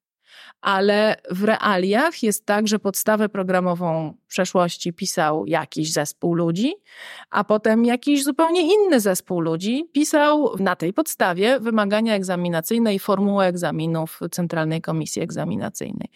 ale 0.60 1.16
w 1.30 1.44
realiach 1.44 2.22
jest 2.22 2.46
tak, 2.46 2.68
że 2.68 2.78
podstawę 2.78 3.28
programową 3.28 4.14
w 4.24 4.26
przeszłości 4.26 4.92
pisał 4.92 5.46
jakiś 5.46 5.92
zespół 5.92 6.34
ludzi, 6.34 6.74
a 7.30 7.44
potem 7.44 7.84
jakiś 7.84 8.24
zupełnie 8.24 8.74
inny 8.74 9.00
zespół 9.00 9.40
ludzi 9.40 9.90
pisał 9.92 10.56
na 10.58 10.76
tej 10.76 10.92
podstawie 10.92 11.60
wymagania 11.60 12.14
egzaminacyjne 12.14 12.94
i 12.94 12.98
formułę 12.98 13.46
egzaminów 13.46 14.20
Centralnej 14.30 14.80
Komisji 14.80 15.22
Egzaminacyjnej. 15.22 16.08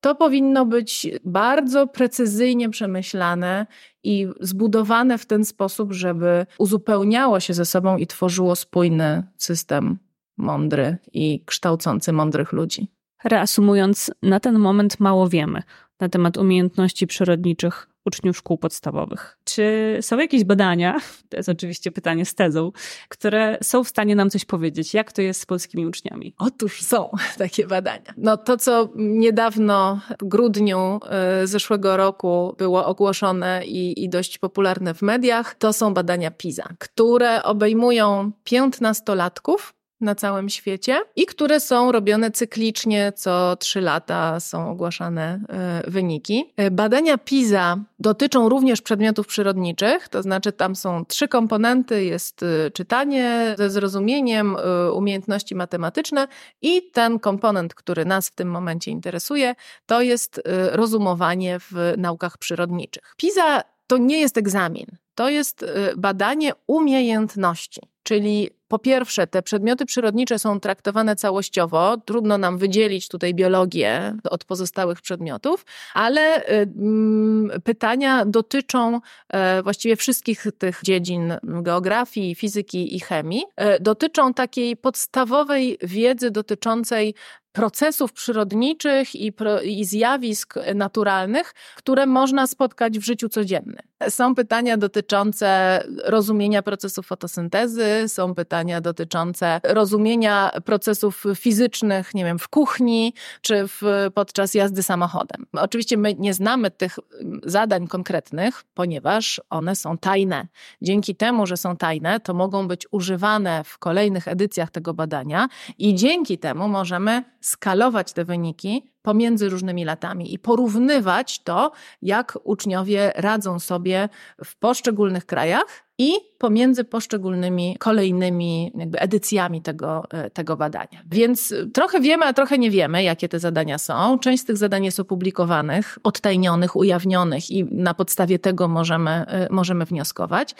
To 0.00 0.14
powinno 0.14 0.66
być 0.66 1.06
bardzo 1.24 1.86
precyzyjnie 1.86 2.70
przemyślane 2.70 3.66
i 4.02 4.28
zbudowane 4.40 5.18
w 5.18 5.26
ten 5.26 5.44
sposób, 5.44 5.92
żeby 5.92 6.46
uzupełniało 6.58 7.40
się 7.40 7.54
ze 7.54 7.64
sobą 7.64 7.96
i 7.96 8.06
tworzyło 8.06 8.56
spójny 8.56 9.22
system 9.36 9.98
mądry 10.36 10.96
i 11.12 11.44
kształcący 11.44 12.12
mądrych 12.12 12.52
ludzi. 12.52 12.88
Reasumując, 13.24 14.10
na 14.22 14.40
ten 14.40 14.58
moment 14.58 15.00
mało 15.00 15.28
wiemy 15.28 15.62
na 16.00 16.08
temat 16.08 16.36
umiejętności 16.36 17.06
przyrodniczych 17.06 17.89
uczniów 18.04 18.36
szkół 18.36 18.58
podstawowych. 18.58 19.38
Czy 19.44 19.98
są 20.00 20.18
jakieś 20.18 20.44
badania, 20.44 21.00
to 21.30 21.36
jest 21.36 21.48
oczywiście 21.48 21.92
pytanie 21.92 22.24
z 22.24 22.34
tezą, 22.34 22.72
które 23.08 23.58
są 23.62 23.84
w 23.84 23.88
stanie 23.88 24.16
nam 24.16 24.30
coś 24.30 24.44
powiedzieć, 24.44 24.94
jak 24.94 25.12
to 25.12 25.22
jest 25.22 25.40
z 25.40 25.46
polskimi 25.46 25.86
uczniami? 25.86 26.34
Otóż 26.38 26.82
są 26.82 27.10
takie 27.38 27.66
badania. 27.66 28.14
No 28.16 28.36
to, 28.36 28.56
co 28.56 28.88
niedawno 28.96 30.00
w 30.20 30.24
grudniu 30.24 31.00
y, 31.42 31.46
zeszłego 31.46 31.96
roku 31.96 32.54
było 32.58 32.86
ogłoszone 32.86 33.62
i, 33.66 34.04
i 34.04 34.08
dość 34.08 34.38
popularne 34.38 34.94
w 34.94 35.02
mediach, 35.02 35.54
to 35.54 35.72
są 35.72 35.94
badania 35.94 36.30
PISA, 36.30 36.68
które 36.78 37.42
obejmują 37.42 38.32
piętnastolatków, 38.44 39.74
na 40.00 40.14
całym 40.14 40.48
świecie 40.48 41.00
i 41.16 41.26
które 41.26 41.60
są 41.60 41.92
robione 41.92 42.30
cyklicznie, 42.30 43.12
co 43.16 43.56
trzy 43.56 43.80
lata 43.80 44.40
są 44.40 44.70
ogłaszane 44.70 45.40
e, 45.48 45.90
wyniki. 45.90 46.52
E, 46.56 46.70
badania 46.70 47.18
PISA 47.18 47.76
dotyczą 47.98 48.48
również 48.48 48.82
przedmiotów 48.82 49.26
przyrodniczych, 49.26 50.08
to 50.08 50.22
znaczy 50.22 50.52
tam 50.52 50.76
są 50.76 51.04
trzy 51.04 51.28
komponenty, 51.28 52.04
jest 52.04 52.42
e, 52.42 52.70
czytanie 52.70 53.54
ze 53.58 53.70
zrozumieniem, 53.70 54.56
umiejętności 54.94 55.54
matematyczne 55.54 56.28
i 56.62 56.82
ten 56.92 57.18
komponent, 57.18 57.74
który 57.74 58.04
nas 58.04 58.28
w 58.28 58.34
tym 58.34 58.50
momencie 58.50 58.90
interesuje, 58.90 59.54
to 59.86 60.02
jest 60.02 60.42
rozumowanie 60.72 61.58
w 61.60 61.94
naukach 61.98 62.38
przyrodniczych. 62.38 63.14
PISA 63.16 63.62
to 63.86 63.98
nie 63.98 64.20
jest 64.20 64.38
egzamin, 64.38 64.86
to 65.14 65.28
jest 65.28 65.64
badanie 65.96 66.52
umiejętności, 66.66 67.80
czyli 68.10 68.50
po 68.68 68.78
pierwsze, 68.78 69.26
te 69.26 69.42
przedmioty 69.42 69.86
przyrodnicze 69.86 70.38
są 70.38 70.60
traktowane 70.60 71.16
całościowo. 71.16 71.96
Trudno 71.96 72.38
nam 72.38 72.58
wydzielić 72.58 73.08
tutaj 73.08 73.34
biologię 73.34 74.16
od 74.30 74.44
pozostałych 74.44 75.00
przedmiotów, 75.00 75.66
ale 75.94 76.44
mm, 76.44 77.50
pytania 77.64 78.24
dotyczą 78.24 79.00
e, 79.28 79.62
właściwie 79.62 79.96
wszystkich 79.96 80.46
tych 80.58 80.80
dziedzin 80.84 81.34
geografii, 81.42 82.34
fizyki 82.34 82.96
i 82.96 83.00
chemii. 83.00 83.42
E, 83.56 83.80
dotyczą 83.80 84.34
takiej 84.34 84.76
podstawowej 84.76 85.78
wiedzy 85.82 86.30
dotyczącej 86.30 87.14
procesów 87.52 88.12
przyrodniczych 88.12 89.14
i, 89.14 89.84
zjawisk 89.84 90.54
naturalnych, 90.74 91.54
które 91.76 92.06
można 92.06 92.46
spotkać 92.46 92.98
w 92.98 93.04
życiu 93.04 93.28
codziennym. 93.28 93.89
Są 94.08 94.34
pytania 94.34 94.76
dotyczące 94.76 95.80
rozumienia 96.04 96.62
procesów 96.62 97.06
fotosyntezy, 97.06 98.08
są 98.08 98.34
pytania 98.34 98.80
dotyczące 98.80 99.60
rozumienia 99.64 100.50
procesów 100.64 101.24
fizycznych, 101.36 102.14
nie 102.14 102.24
wiem, 102.24 102.38
w 102.38 102.48
kuchni 102.48 103.14
czy 103.40 103.68
w, 103.68 103.82
podczas 104.14 104.54
jazdy 104.54 104.82
samochodem. 104.82 105.46
Oczywiście 105.52 105.96
my 105.96 106.14
nie 106.14 106.34
znamy 106.34 106.70
tych 106.70 106.98
zadań 107.44 107.88
konkretnych, 107.88 108.64
ponieważ 108.74 109.40
one 109.50 109.76
są 109.76 109.98
tajne. 109.98 110.46
Dzięki 110.82 111.14
temu, 111.16 111.46
że 111.46 111.56
są 111.56 111.76
tajne, 111.76 112.20
to 112.20 112.34
mogą 112.34 112.68
być 112.68 112.86
używane 112.90 113.64
w 113.64 113.78
kolejnych 113.78 114.28
edycjach 114.28 114.70
tego 114.70 114.94
badania 114.94 115.48
i 115.78 115.94
dzięki 115.94 116.38
temu 116.38 116.68
możemy 116.68 117.24
skalować 117.40 118.12
te 118.12 118.24
wyniki 118.24 118.90
pomiędzy 119.02 119.48
różnymi 119.48 119.84
latami 119.84 120.34
i 120.34 120.38
porównywać 120.38 121.42
to, 121.42 121.72
jak 122.02 122.38
uczniowie 122.44 123.12
radzą 123.16 123.58
sobie 123.58 124.08
w 124.44 124.56
poszczególnych 124.56 125.26
krajach 125.26 125.89
i 126.00 126.12
pomiędzy 126.38 126.84
poszczególnymi 126.84 127.76
kolejnymi 127.78 128.72
jakby 128.74 129.00
edycjami 129.00 129.62
tego, 129.62 130.02
e, 130.10 130.30
tego 130.30 130.56
badania. 130.56 131.02
Więc 131.10 131.54
trochę 131.74 132.00
wiemy, 132.00 132.24
a 132.26 132.32
trochę 132.32 132.58
nie 132.58 132.70
wiemy, 132.70 133.02
jakie 133.02 133.28
te 133.28 133.38
zadania 133.38 133.78
są. 133.78 134.18
Część 134.18 134.42
z 134.42 134.46
tych 134.46 134.56
zadań 134.56 134.84
jest 134.84 135.00
opublikowanych, 135.00 135.98
odtajnionych, 136.02 136.76
ujawnionych 136.76 137.50
i 137.50 137.64
na 137.64 137.94
podstawie 137.94 138.38
tego 138.38 138.68
możemy, 138.68 139.10
e, 139.10 139.48
możemy 139.50 139.84
wnioskować. 139.84 140.54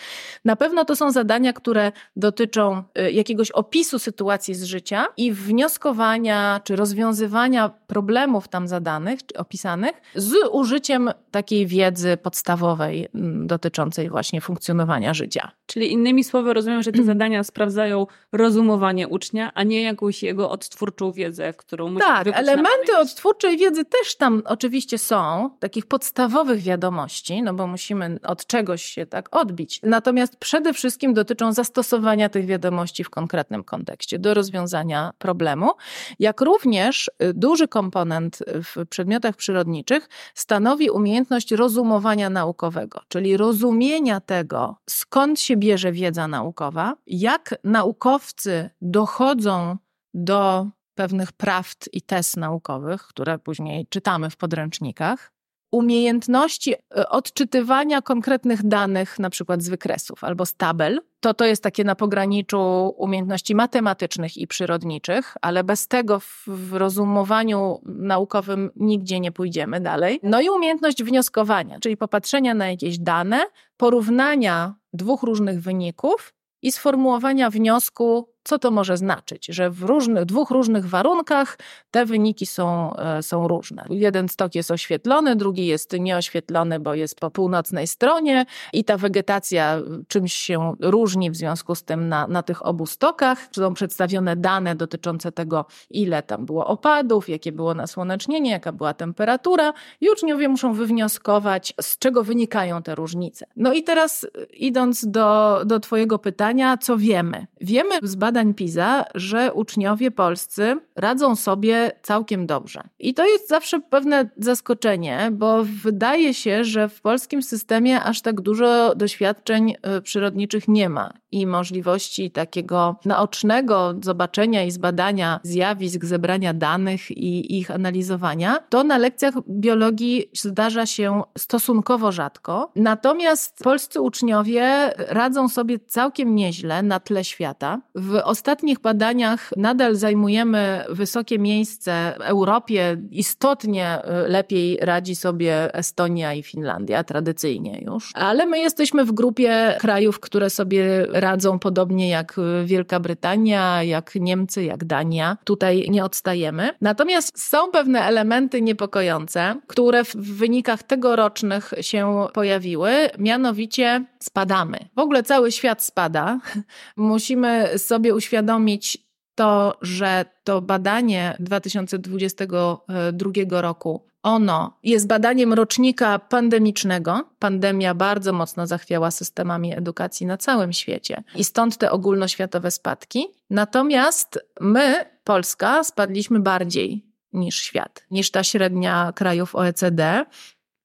Na 0.45 0.57
pewno 0.57 0.85
to 0.85 0.97
są 0.97 1.11
zadania, 1.11 1.53
które 1.53 1.93
dotyczą 2.17 2.83
e, 2.95 3.11
jakiegoś 3.11 3.51
opisu 3.51 3.99
sytuacji 3.99 4.55
z 4.55 4.65
życia 4.65 5.07
i 5.17 5.33
wnioskowania 5.33 6.61
czy 6.65 6.77
rozwiązywania 6.77 7.71
problemów 7.87 8.49
tam 8.49 8.69
zadanych, 8.69 9.27
czy 9.27 9.37
opisanych 9.37 9.93
z 10.15 10.35
użyciem 10.53 11.11
takiej 11.31 11.67
wiedzy 11.67 12.17
podstawowej 12.17 13.09
dotyczącej 13.45 14.11
właśnie 14.11 14.41
funkcjonowania 14.41 15.15
życia 15.15 15.30
życia. 15.31 15.53
Czyli 15.67 15.93
innymi 15.93 16.25
słowy, 16.25 16.55
rozumiem, 16.55 16.83
że 16.83 16.93
te 16.93 17.03
zadania 17.05 17.45
sprawdzają 17.45 18.07
rozumowanie 18.33 19.09
ucznia, 19.09 19.51
a 19.55 19.63
nie 19.63 19.83
jakąś 19.83 20.23
jego 20.23 20.51
odtwórczą 20.51 21.13
wiedzę, 21.13 21.55
którą 21.55 21.89
musi 21.89 22.07
Tak, 22.07 22.27
elementy 22.27 22.97
odtwórczej 22.99 23.57
wiedzy 23.57 23.85
też 23.85 24.17
tam 24.17 24.43
oczywiście 24.45 24.99
są, 24.99 25.51
takich 25.61 25.87
podstawowych 25.87 26.61
wiadomości, 26.61 27.43
no 27.43 27.55
bo 27.55 27.67
musimy 27.67 28.19
od 28.23 28.47
czegoś 28.47 28.85
się 28.85 29.07
tak 29.07 29.37
odbić. 29.37 29.81
Natomiast 29.83 30.37
przede 30.37 30.73
wszystkim 30.73 31.15
dotyczą 31.15 31.53
zastosowania 31.53 32.29
tych 32.29 32.47
wiadomości 32.47 33.05
w 33.05 33.11
konkretnym 33.11 33.65
kontekście, 33.65 34.19
do 34.19 34.35
rozwiązania 34.35 35.13
problemu, 35.19 35.71
jak 36.19 36.41
również 36.41 37.11
y, 37.23 37.35
duży 37.35 37.69
komponent 37.69 38.39
w 38.47 38.87
przedmiotach 38.87 39.37
przyrodniczych 39.37 40.09
stanowi 40.35 40.91
umiejętność 40.91 41.53
rozumowania 41.53 42.31
naukowego, 42.31 43.01
czyli 43.09 43.37
rozumienia 43.37 44.21
tego, 44.21 44.77
skąd 44.89 45.20
skąd 45.21 45.41
się 45.41 45.57
bierze 45.57 45.93
wiedza 45.93 46.29
naukowa, 46.29 46.97
jak 47.07 47.55
naukowcy 47.65 48.71
dochodzą 48.81 49.77
do 50.15 50.67
pewnych 50.95 51.33
prawd 51.33 51.89
i 51.93 52.03
test 52.03 52.37
naukowych, 52.37 53.03
które 53.03 53.39
później 53.39 53.87
czytamy 53.87 54.31
w 54.31 54.37
podręcznikach, 54.37 55.33
umiejętności 55.71 56.75
e, 56.75 57.09
odczytywania 57.09 58.03
konkretnych 58.03 58.67
danych, 58.69 59.19
na 59.19 59.31
przykład 59.31 59.63
z 59.63 59.69
wykresów 59.69 60.25
albo 60.25 60.47
z 60.47 60.55
tabel, 60.55 61.01
to 61.21 61.35
to 61.35 61.45
jest 61.45 61.63
takie 61.63 61.85
na 61.85 61.95
pograniczu 61.95 62.95
umiejętności 62.97 63.55
matematycznych 63.55 64.37
i 64.37 64.47
przyrodniczych, 64.47 65.37
ale 65.43 65.65
bez 65.65 65.89
tego 65.89 66.21
w, 66.21 66.45
w 66.47 66.73
rozumowaniu 66.73 67.81
naukowym 67.85 68.71
nigdzie 68.77 69.21
nie 69.21 69.33
pójdziemy 69.33 69.81
dalej. 69.81 70.21
No 70.23 70.41
i 70.41 70.51
umiejętność 70.51 71.03
wnioskowania, 71.05 71.81
czyli 71.81 71.97
popatrzenia 71.97 72.55
na 72.55 72.71
jakieś 72.71 72.99
dane, 72.99 73.41
porównania 73.77 74.75
dwóch 74.93 75.23
różnych 75.23 75.61
wyników 75.61 76.35
i 76.63 76.73
sformułowania 76.73 77.51
wniosku, 77.51 78.29
co 78.45 78.59
to 78.59 78.71
może 78.71 78.97
znaczyć, 78.97 79.47
że 79.47 79.71
w 79.71 79.83
różnych, 79.83 80.25
dwóch 80.25 80.51
różnych 80.51 80.89
warunkach 80.89 81.59
te 81.91 82.07
wyniki 82.07 82.47
są, 82.47 82.97
e, 82.97 83.23
są 83.23 83.49
różne. 83.49 83.85
Jeden 83.91 84.29
stok 84.29 84.55
jest 84.55 84.71
oświetlony, 84.71 85.37
drugi 85.37 85.67
jest 85.67 85.93
nieoświetlony, 86.01 86.81
bo 86.81 86.95
jest 86.95 87.21
po 87.21 87.31
północnej 87.31 87.87
stronie 87.87 88.47
i 88.73 88.85
ta 88.85 88.97
wegetacja 88.97 89.81
czymś 90.09 90.33
się 90.33 90.75
różni 90.81 91.31
w 91.31 91.37
związku 91.37 91.75
z 91.75 91.83
tym 91.83 92.09
na, 92.09 92.27
na 92.27 92.43
tych 92.43 92.67
obu 92.67 92.87
stokach. 92.87 93.49
Są 93.53 93.75
przedstawione 93.75 94.37
dane 94.37 94.75
dotyczące 94.75 95.33
tego, 95.33 95.65
ile 95.91 96.23
tam 96.23 96.47
było 96.47 96.67
opadów, 96.67 97.29
jakie 97.29 97.53
było 97.53 97.75
nasłonecznienie, 97.75 98.51
jaka 98.51 98.73
była 98.73 98.95
temperatura 98.95 99.73
i 100.01 100.11
uczniowie 100.11 100.49
muszą 100.49 100.73
wywnioskować, 100.73 101.75
z 101.81 101.99
czego 101.99 102.25
wynikają 102.25 102.83
te 102.83 102.95
różnice. 102.95 103.47
No 103.57 103.73
i 103.73 103.83
teraz 103.83 104.27
idąc 104.53 105.07
do, 105.11 105.61
do 105.67 105.81
Twojego 105.81 106.19
pytania, 106.19 106.77
co 106.77 106.97
wiemy? 106.97 107.47
Wiemy 107.61 107.95
z 108.03 108.15
badań 108.15 108.30
badań 108.31 108.55
PISA, 108.55 109.05
że 109.15 109.53
uczniowie 109.53 110.11
polscy 110.11 110.77
radzą 110.97 111.37
sobie 111.37 111.93
całkiem 112.03 112.47
dobrze. 112.47 112.83
I 112.99 113.15
to 113.15 113.27
jest 113.27 113.49
zawsze 113.49 113.81
pewne 113.81 114.31
zaskoczenie, 114.37 115.29
bo 115.33 115.65
wydaje 115.83 116.35
się, 116.35 116.65
że 116.65 116.89
w 116.89 117.01
polskim 117.01 117.43
systemie 117.43 118.03
aż 118.03 118.21
tak 118.23 118.41
dużo 118.41 118.95
doświadczeń 118.95 119.75
y, 119.99 120.03
przyrodniczych 120.03 120.69
nie 120.69 120.89
ma 120.89 121.13
i 121.33 121.47
możliwości 121.47 122.31
takiego 122.31 122.97
naocznego 123.05 123.95
zobaczenia 124.03 124.65
i 124.65 124.71
zbadania 124.71 125.41
zjawisk, 125.43 126.05
zebrania 126.05 126.55
danych 126.55 127.11
i 127.11 127.59
ich 127.59 127.71
analizowania, 127.71 128.59
to 128.69 128.85
na 128.85 128.99
lekcjach 128.99 129.35
biologii 129.49 130.31
zdarza 130.37 130.87
się 130.87 131.23
stosunkowo 131.39 132.13
rzadko. 132.13 132.73
Natomiast 132.77 133.59
polscy 133.65 134.01
uczniowie 134.01 134.93
radzą 135.09 135.49
sobie 135.49 135.79
całkiem 135.79 136.35
nieźle 136.35 136.83
na 136.83 137.01
tle 137.01 137.25
świata. 137.25 137.81
W 137.95 138.20
ostatnich 138.25 138.81
badaniach 138.81 139.53
nadal 139.57 139.97
zajmujemy 139.97 140.85
wysokie 140.89 141.39
miejsce 141.39 142.15
w 142.19 142.23
Europie. 142.23 142.97
Istotnie 143.11 143.99
y, 143.99 144.29
lepiej 144.29 144.79
radzi 144.81 145.17
sobie 145.17 145.75
Estonia 145.75 146.35
i 146.35 146.43
Finlandia, 146.43 147.05
tradycyjnie 147.05 147.81
już. 147.87 148.11
Ale 148.15 148.47
my 148.47 148.59
jesteśmy 148.59 149.05
w 149.05 149.13
grupie 149.13 149.77
krajów, 149.81 150.21
które 150.21 150.51
sobie 150.51 151.07
radzą 151.11 151.59
podobnie 151.59 152.09
jak 152.09 152.37
Wielka 152.65 153.01
Brytania, 153.01 153.83
jak 153.83 154.15
Niemcy, 154.15 154.65
jak 154.65 154.85
Dania. 154.85 155.37
Tutaj 155.45 155.87
nie 155.91 156.05
odstajemy. 156.05 156.71
Natomiast 156.81 157.49
są 157.49 157.71
pewne 157.71 158.01
elementy 158.03 158.63
niepokojące, 158.63 159.61
które 159.67 160.05
w 160.05 160.17
wynikach 160.17 160.83
tegorocznych 160.83 161.75
się 161.81 162.27
pojawiły, 162.33 162.93
mianowicie 163.19 164.05
spadamy. 164.23 164.89
W 164.97 164.99
ogóle 164.99 165.23
cały 165.23 165.53
świat 165.53 165.85
spada. 165.85 166.41
Musimy 166.97 167.79
sobie 167.79 168.15
uświadomić 168.15 168.99
to, 169.35 169.79
że 169.83 170.25
to 170.45 170.63
badanie 170.63 171.37
2022 171.41 173.61
roku 173.61 174.11
ono 174.23 174.79
jest 174.83 175.07
badaniem 175.07 175.53
rocznika 175.53 176.19
pandemicznego. 176.19 177.31
Pandemia 177.39 177.95
bardzo 177.95 178.33
mocno 178.33 178.67
zachwiała 178.67 179.11
systemami 179.11 179.77
edukacji 179.77 180.27
na 180.27 180.37
całym 180.37 180.73
świecie 180.73 181.23
i 181.35 181.45
stąd 181.45 181.77
te 181.77 181.91
ogólnoświatowe 181.91 182.71
spadki. 182.71 183.27
Natomiast 183.51 184.39
my, 184.61 185.05
Polska, 185.25 185.85
spadliśmy 185.85 186.41
bardziej 186.41 187.07
niż 187.33 187.63
świat, 187.63 188.07
niż 188.11 188.31
ta 188.31 188.45
średnia 188.45 189.13
krajów 189.17 189.55
OECD. 189.55 190.25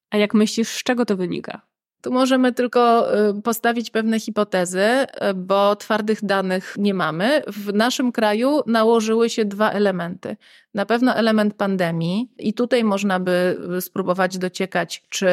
A 0.09 0.17
jak 0.17 0.33
myślisz, 0.33 0.69
z 0.69 0.83
czego 0.83 1.05
to 1.05 1.17
wynika? 1.17 1.61
Tu 2.05 2.11
możemy 2.11 2.53
tylko 2.53 3.13
y, 3.29 3.41
postawić 3.41 3.89
pewne 3.89 4.19
hipotezy, 4.19 4.79
y, 4.79 5.33
bo 5.33 5.75
twardych 5.75 6.25
danych 6.25 6.75
nie 6.77 6.93
mamy. 6.93 7.41
W 7.47 7.73
naszym 7.73 8.11
kraju 8.11 8.61
nałożyły 8.67 9.29
się 9.29 9.45
dwa 9.45 9.71
elementy. 9.71 10.37
Na 10.75 10.85
pewno 10.85 11.15
element 11.15 11.53
pandemii, 11.53 12.29
i 12.37 12.53
tutaj 12.53 12.83
można 12.83 13.19
by 13.19 13.57
spróbować 13.79 14.37
dociekać, 14.37 15.03
czy 15.09 15.27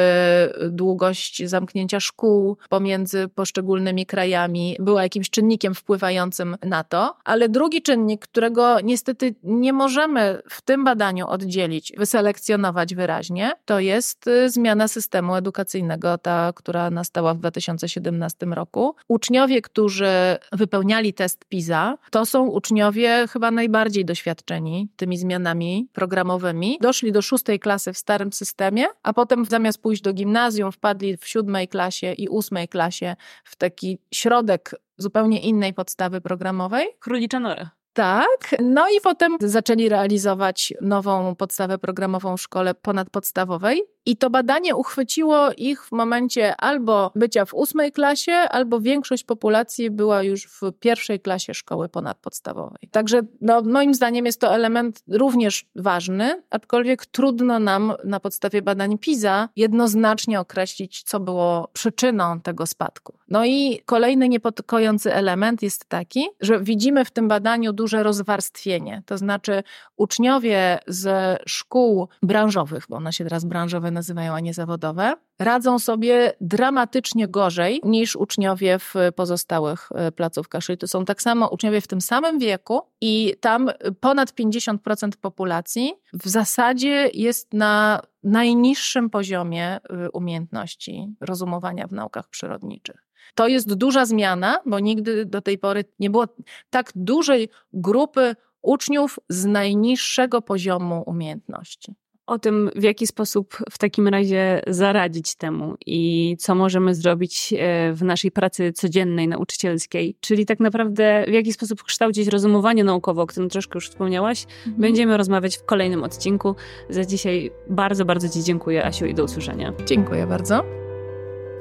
długość 0.71 1.49
zamknięcia 1.49 2.01
szkół 2.01 2.57
pomiędzy 2.69 3.29
poszczególnymi 3.29 4.07
krajami 4.07 4.77
była 4.81 5.03
jakimś 5.03 5.31
czynnikiem 5.31 5.75
wpływającym 5.75 6.57
na 6.63 6.85
to. 6.85 7.17
Ale 7.25 7.49
drugi 7.49 7.83
czynnik, 7.83 8.23
którego 8.23 8.81
niestety 8.81 9.35
nie 9.43 9.73
możemy 9.73 10.43
w 10.51 10.63
tym 10.63 10.85
badaniu 10.85 11.27
oddzielić, 11.27 11.93
wyselekcjonować 11.99 12.95
wyraźnie, 12.95 13.53
to 13.65 13.81
jest 13.81 14.27
y, 14.27 14.51
zmiana 14.51 14.89
systemu 14.89 15.35
edukacyjnego, 15.35 16.19
ta, 16.19 16.53
która 16.63 16.91
nastała 16.91 17.35
w 17.35 17.39
2017 17.39 18.47
roku. 18.47 18.95
Uczniowie, 19.09 19.63
którzy 19.63 20.11
wypełniali 20.53 21.15
test 21.15 21.45
PISA, 21.45 21.99
to 22.11 22.27
są 22.27 22.47
uczniowie 22.47 23.27
chyba 23.29 23.51
najbardziej 23.51 24.05
doświadczeni 24.05 24.89
tymi 24.97 25.19
zmianami 25.19 25.89
programowymi. 25.93 26.79
Doszli 26.81 27.13
do 27.13 27.23
szóstej 27.23 27.61
klasy 27.61 27.93
w 27.93 27.99
starym 27.99 28.33
systemie, 28.33 28.85
a 29.03 29.13
potem 29.13 29.45
zamiast 29.45 29.83
pójść 29.83 30.03
do 30.03 30.13
gimnazjum, 30.13 30.73
wpadli 30.73 31.17
w 31.17 31.29
siódmej 31.29 31.69
klasie 31.69 32.13
i 32.13 32.29
ósmej 32.29 32.69
klasie 32.69 33.17
w 33.45 33.57
taki 33.57 33.99
środek 34.15 34.75
zupełnie 34.99 35.41
innej 35.41 35.75
podstawy 35.75 36.21
programowej. 36.21 36.87
Królicza 37.01 37.41
nora. 37.41 37.82
Tak, 37.93 38.55
no 38.61 38.89
i 38.89 39.01
potem 39.01 39.37
zaczęli 39.41 39.89
realizować 39.89 40.73
nową 40.81 41.35
podstawę 41.35 41.79
programową 41.79 42.37
w 42.37 42.43
szkole 42.43 42.75
ponadpodstawowej. 42.75 43.83
I 44.07 44.17
to 44.17 44.31
badanie 44.31 44.77
uchwyciło 44.77 45.53
ich 45.57 45.85
w 45.85 45.93
momencie 45.93 46.57
albo 46.57 47.13
bycia 47.15 47.45
w 47.45 47.55
ósmej 47.55 47.93
klasie, 47.93 48.33
albo 48.33 48.81
większość 48.81 49.25
populacji 49.25 49.91
była 49.91 50.23
już 50.23 50.47
w 50.47 50.61
pierwszej 50.81 51.21
klasie 51.21 51.55
szkoły 51.55 51.89
ponadpodstawowej. 51.89 52.89
Także 52.91 53.21
no, 53.41 53.63
moim 53.63 53.95
zdaniem 53.95 54.27
jest 54.27 54.41
to 54.41 54.55
element 54.55 55.03
również 55.09 55.67
ważny, 55.77 56.43
aczkolwiek 56.51 57.07
trudno 57.07 57.59
nam 57.59 57.93
na 58.05 58.21
podstawie 58.21 58.63
badań 58.63 58.99
PISA 58.99 59.49
jednoznacznie 59.57 60.41
określić, 60.41 61.03
co 61.03 61.21
było 61.21 61.69
przyczyną 61.73 62.41
tego 62.41 62.67
spadku. 62.67 63.15
No 63.29 63.45
i 63.45 63.83
kolejny 63.85 64.29
niepokojący 64.29 65.15
element 65.15 65.63
jest 65.63 65.85
taki, 65.85 66.29
że 66.41 66.61
widzimy 66.61 67.05
w 67.05 67.11
tym 67.11 67.29
badaniu 67.29 67.73
duże 67.83 68.03
rozwarstwienie. 68.03 69.03
To 69.07 69.19
znaczy 69.19 69.63
uczniowie 69.97 70.79
z 70.87 71.39
szkół 71.47 72.09
branżowych, 72.23 72.85
bo 72.89 72.97
one 72.97 73.13
się 73.13 73.25
teraz 73.25 73.45
branżowe 73.45 73.91
nazywają, 73.91 74.35
a 74.35 74.41
nie 74.41 74.55
zawodowe, 74.55 75.15
radzą 75.39 75.79
sobie 75.79 76.33
dramatycznie 76.41 77.29
gorzej 77.29 77.81
niż 77.85 78.17
uczniowie 78.17 78.79
w 78.79 78.95
pozostałych 79.17 79.89
e, 79.95 80.13
placówkach. 80.13 80.65
Czyli 80.65 80.79
to 80.79 80.89
są 80.89 81.05
tak 81.05 81.23
samo 81.23 81.49
uczniowie 81.49 81.81
w 81.81 81.87
tym 81.87 82.01
samym 82.01 82.39
wieku 82.39 82.83
i 83.01 83.35
tam 83.41 83.71
ponad 84.01 84.31
50% 84.31 85.11
populacji 85.21 85.93
w 86.13 86.29
zasadzie 86.29 87.11
jest 87.15 87.53
na 87.53 88.01
najniższym 88.23 89.11
poziomie 89.11 89.67
e, 89.67 90.11
umiejętności 90.11 91.15
rozumowania 91.21 91.87
w 91.87 91.93
naukach 91.93 92.29
przyrodniczych. 92.29 93.12
To 93.35 93.49
jest 93.49 93.75
duża 93.75 94.07
zmiana, 94.07 94.59
bo 94.67 94.81
nigdy 94.81 95.27
do 95.27 95.41
tej 95.41 95.59
pory 95.59 95.85
nie 95.99 96.11
było 96.11 96.27
tak 96.71 96.93
dużej 96.95 97.49
grupy 97.73 98.37
uczniów 98.63 99.19
z 99.29 99.45
najniższego 99.45 100.43
poziomu 100.43 101.03
umiejętności 101.07 101.95
o 102.27 102.39
tym, 102.39 102.71
w 102.77 102.83
jaki 102.83 103.07
sposób 103.07 103.57
w 103.71 103.79
takim 103.79 104.09
razie 104.09 104.63
zaradzić 104.67 105.35
temu 105.35 105.77
i 105.87 106.37
co 106.39 106.55
możemy 106.55 106.95
zrobić 106.95 107.55
e, 107.59 107.93
w 107.93 108.03
naszej 108.03 108.31
pracy 108.31 108.73
codziennej, 108.73 109.29
nauczycielskiej. 109.29 110.17
Czyli 110.21 110.47
tak 110.47 110.61
naprawdę 110.61 111.25
w 111.29 111.33
jaki 111.33 111.53
sposób 111.53 111.83
kształcić 111.83 112.29
rozumowanie 112.29 112.85
naukowe, 112.85 113.23
o 113.23 113.27
którym 113.27 113.49
troszkę 113.49 113.77
już 113.77 113.89
wspomniałaś. 113.89 114.45
Mhm. 114.45 114.81
Będziemy 114.81 115.17
rozmawiać 115.17 115.57
w 115.57 115.65
kolejnym 115.65 116.05
odcinku. 116.05 116.55
Za 116.91 117.05
dzisiaj 117.05 117.51
bardzo, 117.71 118.05
bardzo 118.05 118.29
Ci 118.29 118.43
dziękuję, 118.43 118.85
Asiu, 118.85 119.07
i 119.07 119.15
do 119.15 119.25
usłyszenia. 119.25 119.73
Dziękuję 119.87 120.27
bardzo. 120.27 120.82